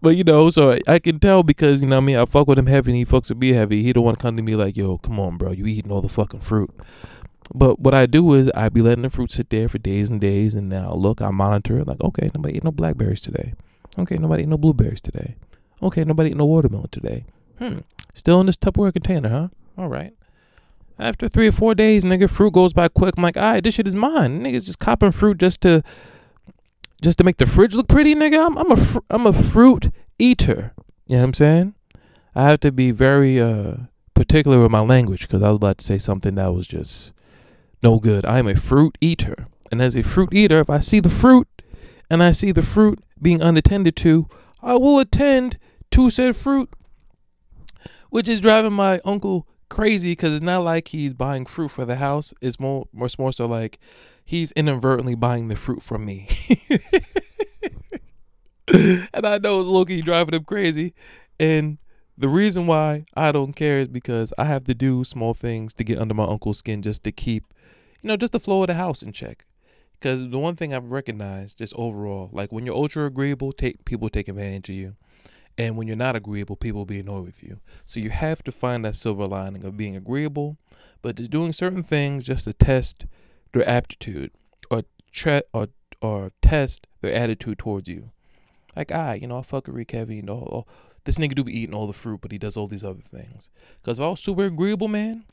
but 0.00 0.10
you 0.10 0.24
know, 0.24 0.50
so 0.50 0.72
I, 0.72 0.80
I, 0.86 0.98
can 0.98 1.18
tell 1.18 1.42
because 1.42 1.80
you 1.80 1.86
know 1.86 1.96
I 1.96 2.00
mean 2.00 2.16
I 2.16 2.24
fuck 2.24 2.46
with 2.46 2.58
him 2.58 2.66
heavy 2.66 2.92
and 2.92 2.98
he 2.98 3.04
fucks 3.04 3.30
with 3.30 3.38
me 3.38 3.52
heavy. 3.52 3.82
He 3.82 3.92
don't 3.92 4.04
want 4.04 4.18
to 4.18 4.22
come 4.22 4.36
to 4.36 4.42
me 4.42 4.56
like, 4.56 4.76
yo, 4.76 4.98
come 4.98 5.18
on, 5.18 5.36
bro, 5.36 5.52
you 5.52 5.66
eating 5.66 5.90
all 5.90 6.02
the 6.02 6.08
fucking 6.08 6.40
fruit. 6.40 6.70
But 7.52 7.80
what 7.80 7.94
I 7.94 8.06
do 8.06 8.34
is 8.34 8.50
I 8.54 8.68
be 8.68 8.80
letting 8.80 9.02
the 9.02 9.10
fruit 9.10 9.32
sit 9.32 9.50
there 9.50 9.68
for 9.68 9.78
days 9.78 10.08
and 10.08 10.20
days, 10.20 10.54
and 10.54 10.68
now 10.68 10.92
look, 10.92 11.20
I 11.20 11.30
monitor 11.30 11.80
it 11.80 11.88
like, 11.88 12.00
okay, 12.00 12.30
nobody 12.34 12.56
ate 12.56 12.64
no 12.64 12.70
blackberries 12.70 13.20
today. 13.20 13.54
Okay, 13.98 14.16
nobody 14.18 14.44
ate 14.44 14.48
no 14.48 14.56
blueberries 14.56 15.00
today. 15.00 15.34
Okay, 15.82 16.04
nobody 16.04 16.30
ate 16.30 16.36
no 16.36 16.46
watermelon 16.46 16.88
today. 16.92 17.24
Hmm, 17.58 17.78
still 18.14 18.40
in 18.40 18.46
this 18.46 18.56
Tupperware 18.56 18.92
container, 18.92 19.28
huh? 19.28 19.48
All 19.76 19.88
right. 19.88 20.14
After 20.98 21.28
three 21.28 21.48
or 21.48 21.52
four 21.52 21.74
days, 21.74 22.04
nigga, 22.04 22.28
fruit 22.28 22.52
goes 22.52 22.72
by 22.72 22.88
quick. 22.88 23.14
I'm 23.16 23.22
like, 23.22 23.36
all 23.36 23.52
right, 23.52 23.64
this 23.64 23.74
shit 23.74 23.86
is 23.86 23.94
mine. 23.94 24.42
Niggas 24.44 24.66
just 24.66 24.78
copping 24.78 25.12
fruit 25.12 25.38
just 25.38 25.62
to 25.62 25.82
just 27.02 27.16
to 27.18 27.24
make 27.24 27.38
the 27.38 27.46
fridge 27.46 27.74
look 27.74 27.88
pretty, 27.88 28.14
nigga. 28.14 28.44
I'm 28.44 28.58
I'm 28.58 28.72
a 28.72 28.76
fr- 28.76 28.98
I'm 29.08 29.26
a 29.26 29.32
fruit 29.32 29.90
eater. 30.18 30.74
You 31.06 31.16
know 31.16 31.22
what 31.22 31.24
I'm 31.24 31.34
saying? 31.34 31.74
I 32.34 32.44
have 32.44 32.60
to 32.60 32.70
be 32.70 32.90
very 32.90 33.40
uh 33.40 33.76
particular 34.14 34.60
with 34.60 34.70
my 34.70 34.80
language 34.80 35.22
because 35.22 35.42
I 35.42 35.48
was 35.48 35.56
about 35.56 35.78
to 35.78 35.84
say 35.84 35.96
something 35.96 36.34
that 36.34 36.52
was 36.52 36.66
just 36.66 37.12
no 37.82 37.98
good. 37.98 38.26
I 38.26 38.38
am 38.38 38.46
a 38.46 38.54
fruit 38.54 38.98
eater, 39.00 39.46
and 39.72 39.80
as 39.80 39.96
a 39.96 40.02
fruit 40.02 40.34
eater, 40.34 40.60
if 40.60 40.68
I 40.68 40.80
see 40.80 41.00
the 41.00 41.08
fruit 41.08 41.48
and 42.10 42.22
I 42.22 42.32
see 42.32 42.52
the 42.52 42.62
fruit 42.62 43.02
being 43.22 43.40
unattended 43.40 43.96
to, 43.96 44.28
I 44.62 44.74
will 44.74 44.98
attend 44.98 45.56
to 45.92 46.10
said 46.10 46.36
fruit, 46.36 46.68
which 48.10 48.28
is 48.28 48.40
driving 48.40 48.72
my 48.72 49.00
uncle 49.04 49.48
crazy 49.68 50.12
because 50.12 50.34
it's 50.34 50.42
not 50.42 50.64
like 50.64 50.88
he's 50.88 51.14
buying 51.14 51.46
fruit 51.46 51.68
for 51.68 51.84
the 51.84 51.96
house. 51.96 52.34
It's 52.40 52.60
more, 52.60 52.88
more, 52.92 53.08
more 53.18 53.32
so 53.32 53.46
like 53.46 53.78
he's 54.24 54.52
inadvertently 54.52 55.14
buying 55.14 55.48
the 55.48 55.56
fruit 55.56 55.82
from 55.82 56.04
me. 56.04 56.28
and 58.68 59.26
I 59.26 59.38
know 59.38 59.60
it's 59.60 59.68
lowkey 59.68 60.04
driving 60.04 60.34
him 60.34 60.44
crazy. 60.44 60.94
And 61.38 61.78
the 62.18 62.28
reason 62.28 62.66
why 62.66 63.06
I 63.16 63.32
don't 63.32 63.54
care 63.54 63.78
is 63.78 63.88
because 63.88 64.32
I 64.36 64.44
have 64.44 64.64
to 64.64 64.74
do 64.74 65.04
small 65.04 65.32
things 65.32 65.72
to 65.74 65.84
get 65.84 65.98
under 65.98 66.14
my 66.14 66.24
uncle's 66.24 66.58
skin 66.58 66.82
just 66.82 67.02
to 67.04 67.12
keep, 67.12 67.54
you 68.02 68.08
know, 68.08 68.16
just 68.16 68.32
the 68.32 68.40
flow 68.40 68.62
of 68.62 68.66
the 68.66 68.74
house 68.74 69.02
in 69.02 69.12
check. 69.12 69.46
Because 69.98 70.28
the 70.28 70.38
one 70.38 70.56
thing 70.56 70.72
I've 70.74 70.92
recognized 70.92 71.58
just 71.58 71.74
overall, 71.76 72.30
like 72.32 72.52
when 72.52 72.64
you're 72.66 72.74
ultra 72.74 73.06
agreeable, 73.06 73.52
take 73.52 73.84
people 73.84 74.08
take 74.08 74.28
advantage 74.28 74.68
of 74.70 74.74
you. 74.76 74.96
And 75.60 75.76
when 75.76 75.86
you're 75.86 75.94
not 75.94 76.16
agreeable, 76.16 76.56
people 76.56 76.78
will 76.78 76.86
be 76.86 77.00
annoyed 77.00 77.26
with 77.26 77.42
you. 77.42 77.60
So 77.84 78.00
you 78.00 78.08
have 78.08 78.42
to 78.44 78.50
find 78.50 78.82
that 78.82 78.94
silver 78.94 79.26
lining 79.26 79.62
of 79.62 79.76
being 79.76 79.94
agreeable, 79.94 80.56
but 81.02 81.16
doing 81.28 81.52
certain 81.52 81.82
things 81.82 82.24
just 82.24 82.46
to 82.46 82.54
test 82.54 83.04
their 83.52 83.68
aptitude 83.68 84.30
or 84.70 84.84
tre- 85.12 85.42
or 85.52 85.68
or 86.00 86.32
test 86.40 86.86
their 87.02 87.12
attitude 87.12 87.58
towards 87.58 87.90
you. 87.90 88.10
Like, 88.74 88.90
ah, 88.94 89.12
you 89.12 89.26
know, 89.26 89.36
I 89.36 89.42
fuck 89.42 89.66
with 89.66 89.76
Rick 89.76 89.92
you 89.92 90.22
know, 90.22 90.48
oh, 90.50 90.66
this 91.04 91.18
nigga 91.18 91.34
do 91.34 91.44
be 91.44 91.60
eating 91.60 91.74
all 91.74 91.86
the 91.86 91.92
fruit, 91.92 92.22
but 92.22 92.32
he 92.32 92.38
does 92.38 92.56
all 92.56 92.66
these 92.66 92.82
other 92.82 93.02
things. 93.10 93.50
Because 93.82 93.98
if 93.98 94.02
I 94.02 94.08
was 94.08 94.20
super 94.20 94.46
agreeable, 94.46 94.88
man, 94.88 95.26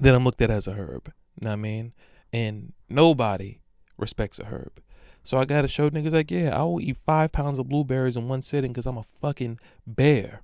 then 0.00 0.14
I'm 0.14 0.24
looked 0.24 0.40
at 0.40 0.50
as 0.50 0.66
a 0.66 0.72
herb. 0.72 1.12
You 1.38 1.44
know 1.44 1.50
what 1.50 1.52
I 1.52 1.56
mean? 1.56 1.92
And 2.32 2.72
nobody 2.88 3.60
respects 3.98 4.38
a 4.38 4.46
herb. 4.46 4.80
So 5.24 5.38
I 5.38 5.46
gotta 5.46 5.68
show 5.68 5.88
niggas 5.88 6.12
like, 6.12 6.30
yeah, 6.30 6.56
I 6.56 6.62
will 6.64 6.82
eat 6.82 6.98
five 6.98 7.32
pounds 7.32 7.58
of 7.58 7.68
blueberries 7.68 8.14
in 8.14 8.28
one 8.28 8.42
sitting 8.42 8.72
because 8.72 8.84
I'm 8.86 8.98
a 8.98 9.02
fucking 9.02 9.58
bear. 9.86 10.42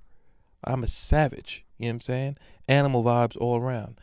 I'm 0.63 0.83
a 0.83 0.87
savage. 0.87 1.63
You 1.77 1.85
know 1.85 1.89
what 1.89 1.93
I'm 1.93 2.01
saying? 2.01 2.37
Animal 2.67 3.03
vibes 3.03 3.37
all 3.37 3.57
around. 3.57 3.99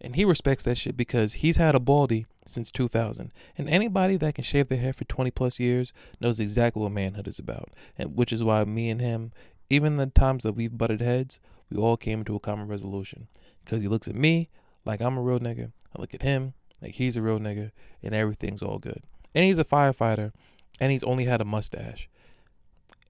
And 0.00 0.16
he 0.16 0.24
respects 0.24 0.64
that 0.64 0.78
shit 0.78 0.96
because 0.96 1.34
he's 1.34 1.58
had 1.58 1.74
a 1.74 1.80
baldy 1.80 2.26
since 2.46 2.72
2000. 2.72 3.32
And 3.56 3.68
anybody 3.68 4.16
that 4.16 4.34
can 4.34 4.42
shave 4.42 4.68
their 4.68 4.78
hair 4.78 4.94
for 4.94 5.04
20 5.04 5.30
plus 5.30 5.60
years 5.60 5.92
knows 6.18 6.40
exactly 6.40 6.82
what 6.82 6.92
manhood 6.92 7.28
is 7.28 7.38
about. 7.38 7.70
And 7.96 8.16
which 8.16 8.32
is 8.32 8.42
why 8.42 8.64
me 8.64 8.88
and 8.88 9.00
him, 9.00 9.32
even 9.68 9.98
the 9.98 10.06
times 10.06 10.42
that 10.44 10.54
we've 10.54 10.76
butted 10.76 11.02
heads, 11.02 11.40
we 11.70 11.76
all 11.76 11.96
came 11.96 12.24
to 12.24 12.36
a 12.36 12.40
common 12.40 12.68
resolution. 12.68 13.28
Because 13.64 13.82
he 13.82 13.88
looks 13.88 14.08
at 14.08 14.16
me 14.16 14.48
like 14.84 15.00
I'm 15.00 15.18
a 15.18 15.22
real 15.22 15.38
nigga. 15.38 15.72
I 15.94 16.00
look 16.00 16.14
at 16.14 16.22
him 16.22 16.54
like 16.80 16.94
he's 16.94 17.16
a 17.16 17.22
real 17.22 17.38
nigga. 17.38 17.70
And 18.02 18.14
everything's 18.14 18.62
all 18.62 18.78
good 18.78 19.02
and 19.34 19.44
he's 19.44 19.58
a 19.58 19.64
firefighter, 19.64 20.32
and 20.80 20.92
he's 20.92 21.04
only 21.04 21.24
had 21.24 21.40
a 21.40 21.44
mustache. 21.44 22.08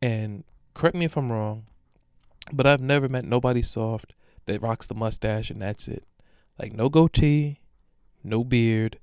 And 0.00 0.44
correct 0.74 0.96
me 0.96 1.04
if 1.04 1.16
I'm 1.16 1.30
wrong, 1.30 1.66
but 2.52 2.66
I've 2.66 2.80
never 2.80 3.08
met 3.08 3.24
nobody 3.24 3.62
soft 3.62 4.14
that 4.46 4.62
rocks 4.62 4.86
the 4.86 4.94
mustache 4.94 5.50
and 5.50 5.62
that's 5.62 5.88
it. 5.88 6.04
Like 6.58 6.72
no 6.72 6.88
goatee, 6.88 7.60
no 8.24 8.44
beard, 8.44 8.98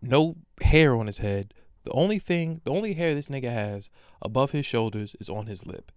no 0.00 0.36
hair 0.62 0.94
on 0.94 1.06
his 1.06 1.18
head. 1.18 1.52
The 1.84 1.92
only 1.92 2.18
thing, 2.18 2.60
the 2.64 2.70
only 2.70 2.94
hair 2.94 3.14
this 3.14 3.28
nigga 3.28 3.52
has 3.52 3.90
above 4.22 4.52
his 4.52 4.66
shoulders 4.66 5.16
is 5.18 5.28
on 5.28 5.46
his 5.46 5.66
lip. 5.66 5.90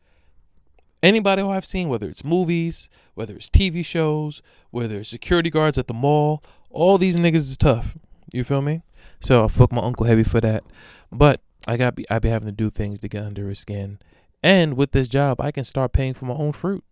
Anybody 1.02 1.42
who 1.42 1.50
I've 1.50 1.66
seen, 1.66 1.90
whether 1.90 2.10
it's 2.10 2.24
movies, 2.24 2.90
whether 3.14 3.36
it's 3.36 3.50
TV 3.50 3.84
shows, 3.84 4.42
whether 4.72 5.00
it's 5.00 5.10
security 5.10 5.50
guards 5.50 5.78
at 5.78 5.88
the 5.88 5.94
mall, 5.94 6.42
all 6.70 6.98
these 6.98 7.18
niggas 7.18 7.36
is 7.36 7.58
tough. 7.58 7.98
You 8.34 8.44
feel 8.44 8.62
me? 8.62 8.82
So 9.22 9.46
I 9.46 9.48
fuck 9.48 9.72
my 9.72 9.82
uncle 9.82 10.06
heavy 10.06 10.24
for 10.24 10.42
that. 10.42 10.66
But 11.12 11.40
I 11.68 11.78
got 11.78 11.96
be 11.96 12.06
I 12.10 12.20
be 12.20 12.28
having 12.28 12.48
to 12.48 12.52
do 12.52 12.70
things 12.70 13.00
to 13.00 13.08
get 13.08 13.24
under 13.24 13.48
his 13.48 13.60
skin. 13.60 14.00
And 14.42 14.76
with 14.76 14.92
this 14.92 15.08
job, 15.08 15.40
I 15.40 15.52
can 15.52 15.64
start 15.64 15.94
paying 15.94 16.16
for 16.16 16.26
my 16.26 16.34
own 16.34 16.52
fruit. 16.52 16.84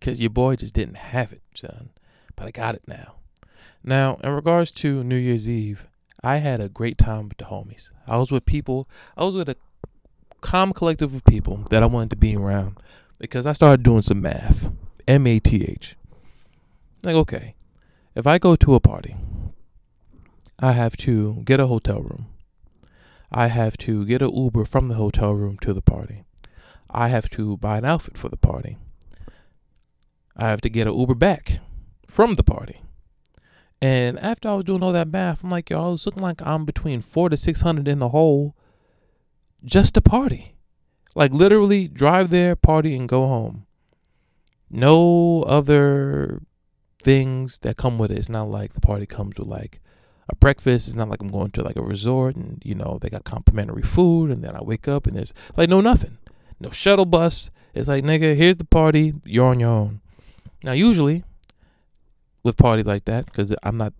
Cause 0.00 0.20
your 0.20 0.30
boy 0.30 0.56
just 0.56 0.74
didn't 0.74 0.96
have 0.96 1.32
it, 1.32 1.42
son. 1.54 1.90
But 2.34 2.48
I 2.48 2.50
got 2.50 2.74
it 2.74 2.82
now. 2.86 3.14
Now, 3.84 4.18
in 4.22 4.30
regards 4.30 4.72
to 4.72 5.04
New 5.04 5.16
Year's 5.16 5.48
Eve, 5.48 5.86
I 6.22 6.38
had 6.38 6.60
a 6.60 6.68
great 6.68 6.98
time 6.98 7.28
with 7.28 7.38
the 7.38 7.44
homies. 7.44 7.90
I 8.06 8.16
was 8.16 8.30
with 8.30 8.44
people. 8.44 8.88
I 9.16 9.24
was 9.24 9.34
with 9.34 9.48
a 9.48 9.56
calm 10.40 10.72
collective 10.72 11.14
of 11.14 11.24
people 11.24 11.64
that 11.70 11.82
I 11.82 11.86
wanted 11.86 12.10
to 12.10 12.16
be 12.16 12.34
around 12.34 12.78
because 13.18 13.46
I 13.46 13.52
started 13.52 13.82
doing 13.82 14.02
some 14.02 14.20
math. 14.20 14.70
M 15.06 15.26
A 15.26 15.38
T 15.38 15.64
H. 15.64 15.96
Like, 17.02 17.14
okay, 17.14 17.54
if 18.14 18.26
I 18.26 18.38
go 18.38 18.56
to 18.56 18.74
a 18.74 18.80
party 18.80 19.16
I 20.62 20.72
have 20.72 20.96
to 20.98 21.42
get 21.46 21.58
a 21.58 21.66
hotel 21.66 22.02
room. 22.02 22.26
I 23.32 23.46
have 23.46 23.78
to 23.78 24.04
get 24.04 24.20
an 24.20 24.34
Uber 24.34 24.66
from 24.66 24.88
the 24.88 24.94
hotel 24.94 25.32
room 25.32 25.56
to 25.62 25.72
the 25.72 25.80
party. 25.80 26.24
I 26.90 27.08
have 27.08 27.30
to 27.30 27.56
buy 27.56 27.78
an 27.78 27.86
outfit 27.86 28.18
for 28.18 28.28
the 28.28 28.36
party. 28.36 28.76
I 30.36 30.48
have 30.48 30.60
to 30.60 30.68
get 30.68 30.86
an 30.86 30.94
Uber 30.94 31.14
back 31.14 31.60
from 32.06 32.34
the 32.34 32.42
party. 32.42 32.82
And 33.80 34.18
after 34.18 34.50
I 34.50 34.54
was 34.54 34.66
doing 34.66 34.82
all 34.82 34.92
that 34.92 35.08
math, 35.08 35.42
I'm 35.42 35.48
like, 35.48 35.70
yo, 35.70 35.82
I 35.82 35.88
was 35.88 36.04
looking 36.04 36.22
like 36.22 36.42
I'm 36.42 36.66
between 36.66 37.00
four 37.00 37.30
to 37.30 37.36
six 37.38 37.62
hundred 37.62 37.88
in 37.88 37.98
the 37.98 38.10
hole 38.10 38.54
just 39.64 39.94
to 39.94 40.02
party. 40.02 40.56
Like 41.14 41.32
literally 41.32 41.88
drive 41.88 42.28
there, 42.28 42.54
party, 42.54 42.94
and 42.94 43.08
go 43.08 43.26
home. 43.26 43.66
No 44.68 45.42
other 45.44 46.42
things 47.02 47.60
that 47.60 47.78
come 47.78 47.98
with 47.98 48.10
it. 48.10 48.18
It's 48.18 48.28
not 48.28 48.50
like 48.50 48.74
the 48.74 48.80
party 48.80 49.06
comes 49.06 49.38
with 49.38 49.48
like 49.48 49.80
a 50.32 50.36
breakfast. 50.36 50.88
It's 50.88 50.96
not 50.96 51.08
like 51.08 51.20
I'm 51.20 51.28
going 51.28 51.50
to 51.52 51.62
like 51.62 51.76
a 51.76 51.82
resort 51.82 52.36
and 52.36 52.60
you 52.64 52.74
know 52.74 52.98
they 53.00 53.08
got 53.08 53.24
complimentary 53.24 53.82
food 53.82 54.30
and 54.30 54.42
then 54.42 54.56
I 54.56 54.62
wake 54.62 54.88
up 54.88 55.06
and 55.06 55.16
there's 55.16 55.32
like 55.56 55.68
no 55.68 55.80
nothing, 55.80 56.18
no 56.58 56.70
shuttle 56.70 57.06
bus. 57.06 57.50
It's 57.74 57.88
like 57.88 58.04
nigga, 58.04 58.36
here's 58.36 58.56
the 58.56 58.64
party. 58.64 59.14
You're 59.24 59.46
on 59.46 59.60
your 59.60 59.70
own. 59.70 60.00
Now 60.62 60.72
usually 60.72 61.24
with 62.42 62.56
parties 62.56 62.86
like 62.86 63.04
that, 63.04 63.26
because 63.26 63.54
I'm 63.62 63.76
not 63.76 63.92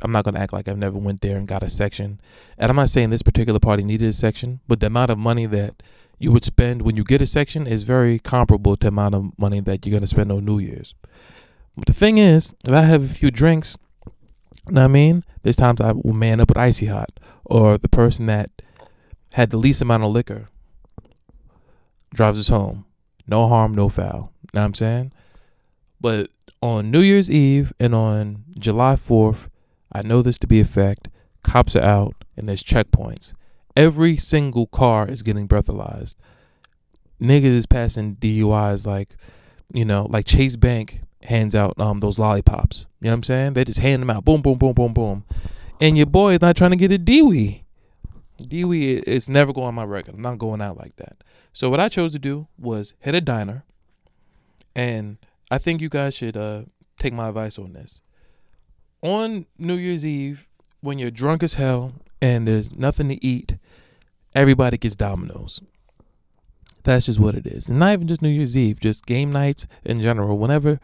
I'm 0.00 0.12
not 0.12 0.24
gonna 0.24 0.38
act 0.38 0.52
like 0.52 0.68
I've 0.68 0.78
never 0.78 0.98
went 0.98 1.20
there 1.20 1.36
and 1.36 1.48
got 1.48 1.62
a 1.62 1.70
section. 1.70 2.20
And 2.56 2.70
I'm 2.70 2.76
not 2.76 2.90
saying 2.90 3.10
this 3.10 3.22
particular 3.22 3.58
party 3.58 3.82
needed 3.82 4.08
a 4.08 4.12
section, 4.12 4.60
but 4.68 4.80
the 4.80 4.86
amount 4.86 5.10
of 5.10 5.18
money 5.18 5.46
that 5.46 5.82
you 6.18 6.32
would 6.32 6.44
spend 6.44 6.82
when 6.82 6.96
you 6.96 7.04
get 7.04 7.22
a 7.22 7.26
section 7.26 7.66
is 7.66 7.82
very 7.82 8.18
comparable 8.18 8.76
to 8.76 8.86
the 8.86 8.88
amount 8.88 9.14
of 9.14 9.38
money 9.38 9.60
that 9.60 9.86
you're 9.86 9.96
gonna 9.96 10.06
spend 10.06 10.32
on 10.32 10.44
New 10.44 10.58
Year's. 10.58 10.94
But 11.76 11.86
the 11.86 11.92
thing 11.92 12.18
is, 12.18 12.54
if 12.66 12.74
I 12.74 12.82
have 12.82 13.04
a 13.04 13.14
few 13.14 13.30
drinks, 13.30 13.78
know 14.70 14.82
what 14.82 14.84
I 14.84 14.88
mean? 14.88 15.24
There's 15.42 15.56
times 15.56 15.80
I 15.80 15.92
will 15.92 16.12
man 16.12 16.40
up 16.40 16.48
with 16.48 16.58
icy 16.58 16.86
hot, 16.86 17.10
or 17.44 17.78
the 17.78 17.88
person 17.88 18.26
that 18.26 18.50
had 19.32 19.50
the 19.50 19.56
least 19.56 19.82
amount 19.82 20.04
of 20.04 20.10
liquor 20.10 20.48
drives 22.14 22.38
us 22.38 22.48
home. 22.48 22.84
No 23.26 23.48
harm, 23.48 23.74
no 23.74 23.88
foul. 23.88 24.32
Know 24.52 24.60
what 24.60 24.64
I'm 24.64 24.74
saying? 24.74 25.12
But 26.00 26.30
on 26.62 26.90
New 26.90 27.00
Year's 27.00 27.30
Eve 27.30 27.72
and 27.78 27.94
on 27.94 28.44
July 28.58 28.96
4th, 28.96 29.48
I 29.92 30.02
know 30.02 30.22
this 30.22 30.38
to 30.38 30.46
be 30.46 30.60
a 30.60 30.64
fact. 30.64 31.08
Cops 31.42 31.76
are 31.76 31.82
out 31.82 32.14
and 32.36 32.46
there's 32.46 32.64
checkpoints. 32.64 33.34
Every 33.76 34.16
single 34.16 34.66
car 34.66 35.06
is 35.08 35.22
getting 35.22 35.46
breathalyzed. 35.46 36.16
Niggas 37.20 37.44
is 37.44 37.66
passing 37.66 38.16
DUIs 38.16 38.86
like, 38.86 39.16
you 39.72 39.84
know, 39.84 40.06
like 40.08 40.26
Chase 40.26 40.56
Bank 40.56 41.02
hands 41.22 41.54
out 41.54 41.74
um 41.80 42.00
those 42.00 42.18
lollipops. 42.18 42.86
You 43.00 43.06
know 43.06 43.10
what 43.10 43.14
I'm 43.14 43.22
saying? 43.24 43.52
They 43.54 43.64
just 43.64 43.80
hand 43.80 44.02
them 44.02 44.10
out. 44.10 44.24
Boom, 44.24 44.42
boom, 44.42 44.58
boom, 44.58 44.72
boom, 44.72 44.92
boom. 44.92 45.24
And 45.80 45.96
your 45.96 46.06
boy 46.06 46.34
is 46.34 46.40
not 46.40 46.56
trying 46.56 46.70
to 46.70 46.76
get 46.76 46.92
a 46.92 46.98
Dewey. 46.98 47.64
Dewey 48.46 48.98
is 48.98 49.28
never 49.28 49.52
going 49.52 49.68
on 49.68 49.74
my 49.74 49.84
record. 49.84 50.14
I'm 50.14 50.22
not 50.22 50.38
going 50.38 50.60
out 50.60 50.76
like 50.76 50.96
that. 50.96 51.24
So 51.52 51.70
what 51.70 51.80
I 51.80 51.88
chose 51.88 52.12
to 52.12 52.18
do 52.18 52.46
was 52.56 52.94
hit 53.00 53.14
a 53.14 53.20
diner, 53.20 53.64
and 54.76 55.18
I 55.50 55.58
think 55.58 55.80
you 55.80 55.88
guys 55.88 56.14
should 56.14 56.36
uh, 56.36 56.62
take 56.98 57.12
my 57.12 57.28
advice 57.28 57.58
on 57.58 57.72
this. 57.72 58.00
On 59.02 59.46
New 59.58 59.74
Year's 59.74 60.04
Eve, 60.04 60.46
when 60.80 60.98
you're 60.98 61.10
drunk 61.10 61.42
as 61.42 61.54
hell 61.54 61.94
and 62.20 62.46
there's 62.46 62.76
nothing 62.76 63.08
to 63.08 63.24
eat, 63.24 63.56
everybody 64.34 64.78
gets 64.78 64.96
Domino's. 64.96 65.60
That's 66.88 67.04
just 67.04 67.18
what 67.20 67.34
it 67.34 67.46
is. 67.46 67.68
And 67.68 67.80
not 67.80 67.92
even 67.92 68.08
just 68.08 68.22
New 68.22 68.30
Year's 68.30 68.56
Eve, 68.56 68.80
just 68.80 69.04
game 69.04 69.30
nights 69.30 69.66
in 69.84 70.00
general. 70.00 70.38
Whenever 70.38 70.80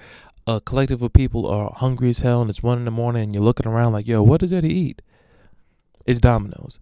a 0.47 0.61
collective 0.61 1.01
of 1.01 1.15
people 1.15 1.47
are 1.47 1.73
hungry 1.75 2.11
as 2.11 2.19
hell 2.19 2.43
and 2.43 2.51
it's 2.51 2.63
one 2.63 2.77
in 2.77 2.85
the 2.85 2.91
morning 2.91 3.23
and 3.23 3.33
you're 3.33 3.43
looking 3.43 3.67
around 3.67 3.95
like, 3.95 4.07
yo, 4.07 4.23
what 4.23 4.43
is 4.43 4.51
there 4.51 4.61
to 4.61 4.69
eat? 4.69 5.01
It's 6.05 6.21
Domino's. 6.21 6.79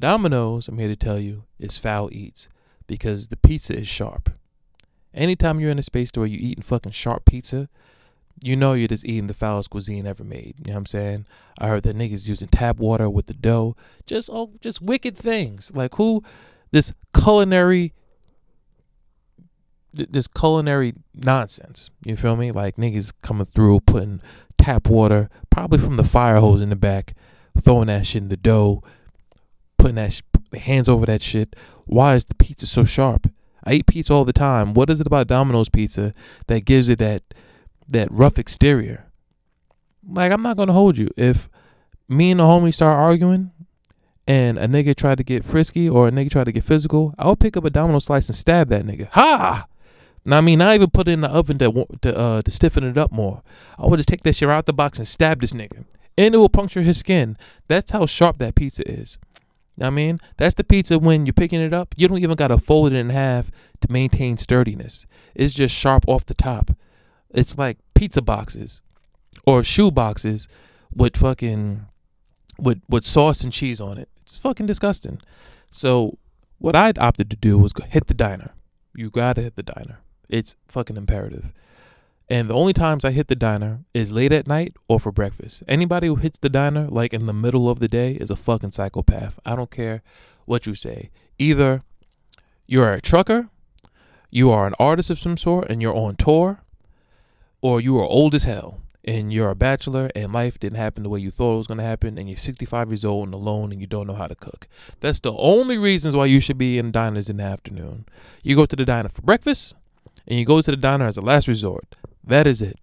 Domino's, 0.00 0.66
I'm 0.66 0.78
here 0.78 0.88
to 0.88 0.96
tell 0.96 1.20
you, 1.20 1.44
is 1.60 1.78
foul 1.78 2.08
eats 2.10 2.48
because 2.88 3.28
the 3.28 3.36
pizza 3.36 3.72
is 3.72 3.86
sharp. 3.86 4.30
Anytime 5.14 5.60
you're 5.60 5.70
in 5.70 5.78
a 5.78 5.82
space 5.82 6.10
where 6.16 6.26
you're 6.26 6.40
eating 6.40 6.64
fucking 6.64 6.90
sharp 6.90 7.24
pizza, 7.24 7.68
you 8.42 8.56
know 8.56 8.72
you're 8.72 8.88
just 8.88 9.06
eating 9.06 9.28
the 9.28 9.34
foulest 9.34 9.70
cuisine 9.70 10.08
ever 10.08 10.24
made. 10.24 10.56
You 10.58 10.64
know 10.64 10.72
what 10.72 10.78
I'm 10.78 10.86
saying? 10.86 11.26
I 11.56 11.68
heard 11.68 11.84
that 11.84 11.96
niggas 11.96 12.26
using 12.26 12.48
tap 12.48 12.78
water 12.78 13.08
with 13.08 13.26
the 13.26 13.34
dough. 13.34 13.76
Just 14.06 14.28
oh 14.32 14.50
just 14.60 14.82
wicked 14.82 15.16
things. 15.16 15.70
Like 15.72 15.94
who 15.94 16.24
this 16.72 16.92
culinary 17.14 17.94
this 19.96 20.26
culinary 20.26 20.94
nonsense. 21.14 21.90
You 22.04 22.16
feel 22.16 22.36
me? 22.36 22.52
Like 22.52 22.76
niggas 22.76 23.12
coming 23.22 23.46
through 23.46 23.80
putting 23.80 24.20
tap 24.58 24.88
water, 24.88 25.28
probably 25.50 25.78
from 25.78 25.96
the 25.96 26.04
fire 26.04 26.36
hose 26.36 26.62
in 26.62 26.70
the 26.70 26.76
back, 26.76 27.14
throwing 27.60 27.86
that 27.86 28.06
shit 28.06 28.22
in 28.22 28.28
the 28.28 28.36
dough, 28.36 28.82
putting 29.78 29.96
that 29.96 30.12
sh- 30.12 30.22
hands 30.58 30.88
over 30.88 31.06
that 31.06 31.22
shit. 31.22 31.56
Why 31.84 32.14
is 32.14 32.24
the 32.24 32.34
pizza 32.34 32.66
so 32.66 32.84
sharp? 32.84 33.30
I 33.64 33.74
eat 33.74 33.86
pizza 33.86 34.12
all 34.14 34.24
the 34.24 34.32
time. 34.32 34.74
What 34.74 34.90
is 34.90 35.00
it 35.00 35.06
about 35.06 35.26
Domino's 35.26 35.68
pizza 35.68 36.12
that 36.46 36.64
gives 36.64 36.88
it 36.88 36.98
that 36.98 37.22
that 37.88 38.10
rough 38.10 38.38
exterior? 38.38 39.06
Like 40.08 40.32
I'm 40.32 40.42
not 40.42 40.56
gonna 40.56 40.72
hold 40.72 40.98
you. 40.98 41.08
If 41.16 41.48
me 42.08 42.30
and 42.30 42.40
the 42.40 42.44
homie 42.44 42.72
start 42.72 42.96
arguing 42.96 43.50
and 44.26 44.58
a 44.58 44.68
nigga 44.68 44.94
tried 44.94 45.18
to 45.18 45.24
get 45.24 45.44
frisky 45.44 45.88
or 45.88 46.08
a 46.08 46.10
nigga 46.10 46.30
tried 46.30 46.44
to 46.44 46.52
get 46.52 46.64
physical, 46.64 47.14
I'll 47.18 47.36
pick 47.36 47.56
up 47.56 47.64
a 47.64 47.70
Domino 47.70 47.98
slice 47.98 48.28
and 48.28 48.36
stab 48.36 48.68
that 48.68 48.84
nigga. 48.84 49.08
Ha! 49.10 49.66
Now, 50.26 50.38
I 50.38 50.40
mean, 50.40 50.60
I 50.60 50.74
even 50.74 50.90
put 50.90 51.06
it 51.06 51.12
in 51.12 51.20
the 51.20 51.30
oven 51.30 51.56
to 51.58 51.86
to, 52.02 52.18
uh, 52.18 52.42
to 52.42 52.50
stiffen 52.50 52.82
it 52.82 52.98
up 52.98 53.12
more. 53.12 53.42
I 53.78 53.86
would 53.86 53.98
just 53.98 54.08
take 54.08 54.24
that 54.24 54.34
shit 54.34 54.50
out 54.50 54.66
the 54.66 54.72
box 54.72 54.98
and 54.98 55.06
stab 55.06 55.40
this 55.40 55.52
nigga, 55.52 55.84
and 56.18 56.34
it 56.34 56.38
will 56.38 56.48
puncture 56.48 56.82
his 56.82 56.98
skin. 56.98 57.38
That's 57.68 57.92
how 57.92 58.06
sharp 58.06 58.38
that 58.38 58.56
pizza 58.56 58.82
is. 58.90 59.18
I 59.80 59.90
mean, 59.90 60.20
that's 60.36 60.54
the 60.54 60.64
pizza 60.64 60.98
when 60.98 61.26
you're 61.26 61.32
picking 61.32 61.60
it 61.60 61.72
up, 61.72 61.94
you 61.96 62.08
don't 62.08 62.18
even 62.18 62.34
got 62.34 62.48
to 62.48 62.58
fold 62.58 62.92
it 62.92 62.96
in 62.96 63.10
half 63.10 63.52
to 63.82 63.92
maintain 63.92 64.36
sturdiness. 64.36 65.06
It's 65.34 65.54
just 65.54 65.74
sharp 65.74 66.08
off 66.08 66.26
the 66.26 66.34
top. 66.34 66.72
It's 67.30 67.56
like 67.56 67.78
pizza 67.94 68.22
boxes 68.22 68.80
or 69.46 69.62
shoe 69.62 69.92
boxes 69.92 70.48
with 70.92 71.16
fucking 71.16 71.86
with 72.58 72.80
with 72.88 73.04
sauce 73.04 73.44
and 73.44 73.52
cheese 73.52 73.80
on 73.80 73.98
it. 73.98 74.08
It's 74.22 74.36
fucking 74.36 74.66
disgusting. 74.66 75.20
So 75.70 76.18
what 76.58 76.74
I 76.74 76.92
opted 76.98 77.30
to 77.30 77.36
do 77.36 77.58
was 77.58 77.72
go 77.72 77.84
hit 77.84 78.08
the 78.08 78.14
diner. 78.14 78.54
You 78.94 79.10
gotta 79.10 79.42
hit 79.42 79.54
the 79.56 79.62
diner. 79.62 80.00
It's 80.28 80.56
fucking 80.68 80.96
imperative. 80.96 81.52
And 82.28 82.50
the 82.50 82.54
only 82.54 82.72
times 82.72 83.04
I 83.04 83.12
hit 83.12 83.28
the 83.28 83.36
diner 83.36 83.84
is 83.94 84.10
late 84.10 84.32
at 84.32 84.48
night 84.48 84.74
or 84.88 84.98
for 84.98 85.12
breakfast. 85.12 85.62
Anybody 85.68 86.08
who 86.08 86.16
hits 86.16 86.38
the 86.38 86.48
diner 86.48 86.88
like 86.88 87.14
in 87.14 87.26
the 87.26 87.32
middle 87.32 87.70
of 87.70 87.78
the 87.78 87.88
day 87.88 88.12
is 88.12 88.30
a 88.30 88.36
fucking 88.36 88.72
psychopath. 88.72 89.38
I 89.44 89.54
don't 89.54 89.70
care 89.70 90.02
what 90.44 90.66
you 90.66 90.74
say. 90.74 91.10
Either 91.38 91.82
you're 92.66 92.92
a 92.92 93.00
trucker, 93.00 93.48
you 94.30 94.50
are 94.50 94.66
an 94.66 94.74
artist 94.80 95.10
of 95.10 95.20
some 95.20 95.36
sort 95.36 95.68
and 95.70 95.80
you're 95.80 95.94
on 95.94 96.16
tour, 96.16 96.62
or 97.62 97.80
you 97.80 97.96
are 97.98 98.04
old 98.04 98.34
as 98.34 98.42
hell 98.42 98.80
and 99.04 99.32
you're 99.32 99.50
a 99.50 99.54
bachelor 99.54 100.10
and 100.16 100.32
life 100.32 100.58
didn't 100.58 100.78
happen 100.78 101.04
the 101.04 101.08
way 101.08 101.20
you 101.20 101.30
thought 101.30 101.54
it 101.54 101.58
was 101.58 101.66
going 101.68 101.78
to 101.78 101.84
happen 101.84 102.18
and 102.18 102.28
you're 102.28 102.36
65 102.36 102.88
years 102.90 103.04
old 103.04 103.28
and 103.28 103.34
alone 103.34 103.70
and 103.70 103.80
you 103.80 103.86
don't 103.86 104.08
know 104.08 104.14
how 104.14 104.26
to 104.26 104.34
cook. 104.34 104.66
That's 104.98 105.20
the 105.20 105.32
only 105.32 105.78
reasons 105.78 106.16
why 106.16 106.26
you 106.26 106.40
should 106.40 106.58
be 106.58 106.76
in 106.76 106.90
diners 106.90 107.30
in 107.30 107.36
the 107.36 107.44
afternoon. 107.44 108.06
You 108.42 108.56
go 108.56 108.66
to 108.66 108.74
the 108.74 108.84
diner 108.84 109.08
for 109.08 109.22
breakfast 109.22 109.74
and 110.26 110.38
you 110.38 110.44
go 110.44 110.60
to 110.60 110.70
the 110.70 110.76
diner 110.76 111.06
as 111.06 111.16
a 111.16 111.20
last 111.20 111.48
resort. 111.48 111.96
That 112.24 112.46
is 112.46 112.60
it. 112.60 112.78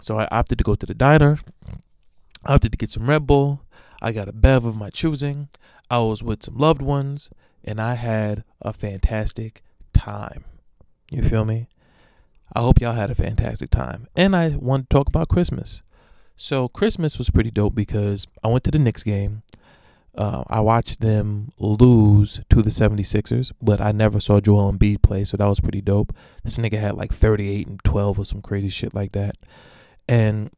So 0.00 0.18
I 0.18 0.26
opted 0.30 0.58
to 0.58 0.64
go 0.64 0.74
to 0.74 0.86
the 0.86 0.94
diner. 0.94 1.38
I 2.44 2.54
opted 2.54 2.72
to 2.72 2.78
get 2.78 2.90
some 2.90 3.08
Red 3.08 3.26
Bull. 3.26 3.62
I 4.00 4.12
got 4.12 4.28
a 4.28 4.32
bev 4.32 4.64
of 4.64 4.76
my 4.76 4.90
choosing. 4.90 5.48
I 5.88 5.98
was 5.98 6.22
with 6.22 6.42
some 6.42 6.56
loved 6.56 6.82
ones, 6.82 7.30
and 7.62 7.80
I 7.80 7.94
had 7.94 8.44
a 8.60 8.72
fantastic 8.72 9.62
time. 9.92 10.44
You 11.10 11.22
feel 11.22 11.44
me? 11.44 11.68
I 12.54 12.60
hope 12.60 12.80
y'all 12.80 12.94
had 12.94 13.10
a 13.10 13.14
fantastic 13.14 13.70
time. 13.70 14.08
And 14.16 14.34
I 14.34 14.48
want 14.56 14.90
to 14.90 14.94
talk 14.94 15.08
about 15.08 15.28
Christmas. 15.28 15.82
So 16.36 16.68
Christmas 16.68 17.18
was 17.18 17.30
pretty 17.30 17.50
dope 17.50 17.74
because 17.74 18.26
I 18.42 18.48
went 18.48 18.64
to 18.64 18.70
the 18.70 18.78
Knicks 18.78 19.04
game. 19.04 19.42
Uh, 20.14 20.44
I 20.48 20.60
watched 20.60 21.00
them 21.00 21.52
lose 21.58 22.40
to 22.50 22.60
the 22.60 22.70
76ers, 22.70 23.52
but 23.62 23.80
I 23.80 23.92
never 23.92 24.20
saw 24.20 24.40
Joel 24.40 24.72
Embiid 24.72 25.02
play, 25.02 25.24
so 25.24 25.36
that 25.38 25.46
was 25.46 25.60
pretty 25.60 25.80
dope. 25.80 26.14
This 26.44 26.58
nigga 26.58 26.78
had 26.78 26.96
like 26.96 27.12
38 27.14 27.66
and 27.66 27.84
12 27.84 28.18
or 28.18 28.24
some 28.24 28.42
crazy 28.42 28.68
shit 28.68 28.94
like 28.94 29.12
that. 29.12 29.36
And 30.06 30.50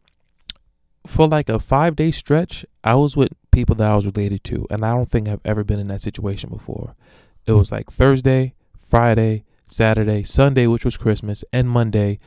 for 1.07 1.29
like 1.29 1.49
a 1.49 1.61
five 1.61 1.95
day 1.95 2.11
stretch, 2.11 2.65
I 2.83 2.97
was 2.97 3.17
with 3.17 3.33
people 3.53 3.77
that 3.77 3.91
I 3.91 3.95
was 3.95 4.07
related 4.07 4.43
to, 4.45 4.67
and 4.71 4.85
I 4.85 4.93
don't 4.93 5.11
think 5.11 5.29
I've 5.29 5.41
ever 5.45 5.63
been 5.63 5.79
in 5.79 5.89
that 5.89 6.03
situation 6.03 6.51
before. 6.51 6.97
It 7.47 7.53
was 7.53 7.71
like 7.71 7.91
Thursday, 7.91 8.55
Friday, 8.77 9.45
Saturday, 9.67 10.25
Sunday, 10.25 10.67
which 10.67 10.85
was 10.85 10.97
Christmas, 10.97 11.45
and 11.53 11.69
Monday, 11.69 12.19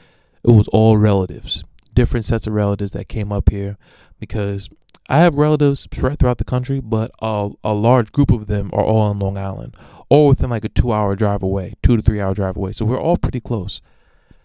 it 0.43 0.51
was 0.51 0.67
all 0.69 0.97
relatives, 0.97 1.63
different 1.93 2.25
sets 2.25 2.47
of 2.47 2.53
relatives 2.53 2.93
that 2.93 3.09
came 3.09 3.31
up 3.31 3.49
here 3.49 3.77
because 4.19 4.69
I 5.09 5.19
have 5.19 5.35
relatives 5.35 5.79
spread 5.79 6.19
throughout 6.19 6.37
the 6.37 6.43
country, 6.43 6.79
but 6.79 7.11
a, 7.21 7.49
a 7.63 7.73
large 7.73 8.11
group 8.11 8.31
of 8.31 8.47
them 8.47 8.69
are 8.73 8.83
all 8.83 9.09
in 9.11 9.19
Long 9.19 9.37
Island, 9.37 9.75
or 10.09 10.27
within 10.29 10.49
like 10.49 10.65
a 10.65 10.69
two 10.69 10.91
hour 10.91 11.15
drive 11.15 11.41
away, 11.41 11.75
two 11.81 11.95
to 11.95 12.01
three 12.01 12.19
hour 12.19 12.33
drive 12.33 12.57
away. 12.57 12.73
So 12.73 12.85
we're 12.85 12.99
all 12.99 13.17
pretty 13.17 13.39
close. 13.39 13.81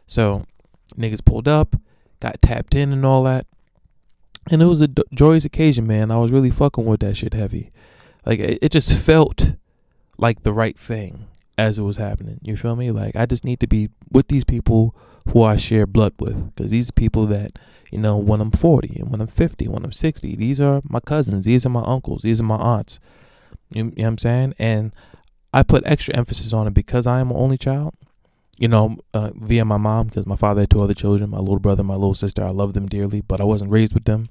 So 0.07 0.47
niggas 0.97 1.25
pulled 1.25 1.49
up, 1.49 1.77
got 2.21 2.41
tapped 2.43 2.75
in 2.75 2.93
and 2.93 3.05
all 3.05 3.25
that. 3.25 3.47
And 4.51 4.61
it 4.61 4.67
was 4.67 4.83
a 4.83 4.89
joyous 5.15 5.45
occasion, 5.45 5.87
man. 5.87 6.11
I 6.11 6.17
was 6.17 6.33
really 6.33 6.51
fucking 6.51 6.85
with 6.85 7.01
that 7.01 7.17
shit 7.17 7.35
heavy. 7.35 7.71
Like 8.27 8.41
it, 8.41 8.59
it 8.61 8.73
just 8.73 8.93
felt 8.93 9.53
like 10.19 10.43
the 10.43 10.53
right 10.53 10.79
thing 10.79 11.27
as 11.59 11.79
it 11.79 11.83
was 11.83 11.97
happening. 11.97 12.39
You 12.43 12.57
feel 12.57 12.77
me? 12.77 12.91
Like 12.91 13.17
I 13.17 13.27
just 13.27 13.45
need 13.45 13.61
to 13.61 13.67
be 13.67 13.91
with 14.11 14.29
these 14.29 14.45
people 14.45 14.95
who 15.33 15.43
I 15.43 15.57
share 15.57 15.87
blood 15.87 16.15
with, 16.19 16.55
because 16.55 16.71
these 16.71 16.91
people 16.91 17.27
that 17.27 17.59
you 17.93 17.99
know 17.99 18.17
when 18.17 18.41
I'm 18.41 18.51
40 18.51 18.97
and 19.01 19.11
when 19.11 19.21
I'm 19.21 19.29
50, 19.29 19.69
when 19.69 19.85
I'm 19.85 19.93
60, 19.93 20.35
these 20.35 20.61
are 20.61 20.81
my 20.89 20.99
cousins, 20.99 21.45
these 21.45 21.67
are 21.67 21.69
my 21.69 21.83
uncles, 21.83 22.23
these 22.23 22.41
are 22.41 22.45
my 22.45 22.57
aunts. 22.57 22.99
You, 23.71 23.85
you 23.85 23.91
know 23.91 23.93
what 23.97 24.09
I'm 24.09 24.19
saying? 24.19 24.55
And 24.59 24.93
I 25.53 25.63
put 25.63 25.87
extra 25.87 26.17
emphasis 26.17 26.53
on 26.55 26.67
it 26.67 26.75
because 26.75 27.07
I 27.07 27.21
am 27.21 27.31
an 27.31 27.37
only 27.37 27.59
child. 27.59 27.95
You 28.59 28.69
know, 28.69 28.97
uh, 29.13 29.31
via 29.35 29.65
my 29.65 29.77
mom, 29.77 30.07
because 30.07 30.27
my 30.27 30.37
father 30.37 30.63
had 30.63 30.71
two 30.71 30.81
other 30.81 30.95
children, 30.95 31.31
my 31.31 31.39
little 31.39 31.59
brother, 31.59 31.83
my 31.83 31.95
little 31.95 32.15
sister. 32.15 32.45
I 32.45 32.51
love 32.51 32.75
them 32.75 32.87
dearly, 32.87 33.21
but 33.21 33.41
I 33.41 33.45
wasn't 33.45 33.73
raised 33.73 33.93
with 33.93 34.05
them. 34.05 34.29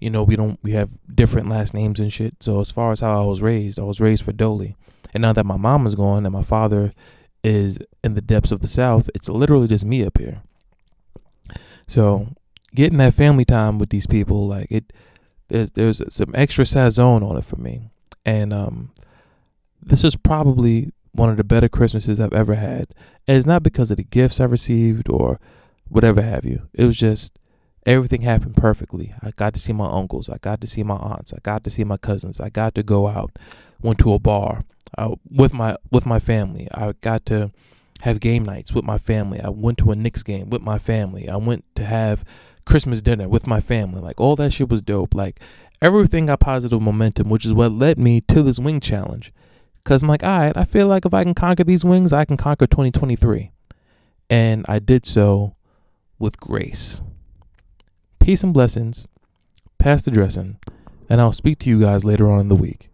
You 0.00 0.10
know, 0.10 0.22
we 0.22 0.34
don't 0.34 0.58
we 0.62 0.72
have 0.72 0.90
different 1.12 1.48
last 1.48 1.74
names 1.74 2.00
and 2.00 2.12
shit. 2.12 2.42
So 2.42 2.60
as 2.60 2.70
far 2.70 2.92
as 2.92 3.00
how 3.00 3.22
I 3.22 3.24
was 3.24 3.42
raised, 3.42 3.78
I 3.78 3.84
was 3.84 4.00
raised 4.00 4.24
for 4.24 4.32
Dolly. 4.32 4.76
And 5.14 5.22
now 5.22 5.32
that 5.32 5.46
my 5.46 5.56
mom 5.56 5.86
is 5.86 5.94
gone 5.94 6.26
and 6.26 6.32
my 6.32 6.42
father 6.42 6.92
is 7.44 7.78
in 8.02 8.14
the 8.14 8.20
depths 8.20 8.50
of 8.52 8.60
the 8.60 8.66
South, 8.66 9.08
it's 9.14 9.28
literally 9.28 9.68
just 9.68 9.84
me 9.84 10.04
up 10.04 10.18
here. 10.18 10.42
So 11.86 12.28
getting 12.76 12.98
that 12.98 13.14
family 13.14 13.44
time 13.44 13.78
with 13.78 13.90
these 13.90 14.06
people, 14.06 14.46
like 14.46 14.68
it, 14.70 14.92
there's 15.48 15.72
there's 15.72 16.02
some 16.08 16.30
extra 16.34 16.64
sazon 16.64 17.28
on 17.28 17.36
it 17.36 17.44
for 17.44 17.56
me, 17.56 17.90
and 18.24 18.52
um, 18.52 18.92
this 19.82 20.04
is 20.04 20.14
probably 20.14 20.92
one 21.12 21.30
of 21.30 21.36
the 21.36 21.44
better 21.44 21.68
Christmases 21.68 22.20
I've 22.20 22.32
ever 22.32 22.54
had. 22.54 22.94
And 23.26 23.36
it's 23.36 23.46
not 23.46 23.62
because 23.62 23.90
of 23.90 23.96
the 23.96 24.04
gifts 24.04 24.40
I 24.40 24.44
received 24.44 25.08
or 25.08 25.40
whatever 25.88 26.22
have 26.22 26.44
you. 26.44 26.68
It 26.74 26.84
was 26.84 26.96
just 26.96 27.38
everything 27.86 28.20
happened 28.20 28.56
perfectly. 28.56 29.14
I 29.22 29.30
got 29.30 29.54
to 29.54 29.60
see 29.60 29.72
my 29.72 29.90
uncles. 29.90 30.28
I 30.28 30.38
got 30.38 30.60
to 30.60 30.66
see 30.66 30.82
my 30.82 30.96
aunts. 30.96 31.32
I 31.32 31.38
got 31.42 31.64
to 31.64 31.70
see 31.70 31.84
my 31.84 31.96
cousins. 31.96 32.40
I 32.40 32.50
got 32.50 32.74
to 32.74 32.82
go 32.82 33.08
out. 33.08 33.38
Went 33.80 33.98
to 34.00 34.12
a 34.12 34.18
bar 34.18 34.64
uh, 34.98 35.16
with 35.30 35.52
my 35.52 35.76
with 35.90 36.06
my 36.06 36.18
family. 36.18 36.68
I 36.72 36.92
got 37.00 37.26
to 37.26 37.52
have 38.00 38.20
game 38.20 38.44
nights 38.44 38.72
with 38.72 38.84
my 38.84 38.98
family. 38.98 39.40
I 39.40 39.48
went 39.48 39.78
to 39.78 39.90
a 39.90 39.96
Knicks 39.96 40.22
game 40.22 40.50
with 40.50 40.62
my 40.62 40.78
family. 40.78 41.28
I 41.28 41.36
went 41.36 41.64
to 41.76 41.84
have 41.84 42.24
Christmas 42.66 43.00
dinner 43.00 43.28
with 43.28 43.46
my 43.46 43.60
family. 43.60 44.00
Like 44.00 44.20
all 44.20 44.36
that 44.36 44.52
shit 44.52 44.68
was 44.68 44.82
dope. 44.82 45.14
Like 45.14 45.40
everything 45.80 46.26
got 46.26 46.40
positive 46.40 46.82
momentum, 46.82 47.30
which 47.30 47.46
is 47.46 47.54
what 47.54 47.72
led 47.72 47.98
me 47.98 48.20
to 48.22 48.42
this 48.42 48.58
wing 48.58 48.80
challenge. 48.80 49.32
Cause 49.84 50.02
I'm 50.02 50.08
like, 50.08 50.24
all 50.24 50.38
right, 50.38 50.56
I 50.56 50.64
feel 50.64 50.88
like 50.88 51.06
if 51.06 51.14
I 51.14 51.22
can 51.22 51.32
conquer 51.34 51.62
these 51.62 51.84
wings, 51.84 52.12
I 52.12 52.24
can 52.24 52.36
conquer 52.36 52.66
2023. 52.66 53.52
And 54.28 54.66
I 54.68 54.80
did 54.80 55.06
so 55.06 55.54
with 56.18 56.40
grace. 56.40 57.02
Peace 58.18 58.42
and 58.42 58.52
blessings. 58.52 59.06
Pass 59.78 60.02
the 60.02 60.10
dressing. 60.10 60.58
And 61.08 61.20
I'll 61.20 61.32
speak 61.32 61.60
to 61.60 61.70
you 61.70 61.80
guys 61.80 62.04
later 62.04 62.28
on 62.28 62.40
in 62.40 62.48
the 62.48 62.56
week. 62.56 62.90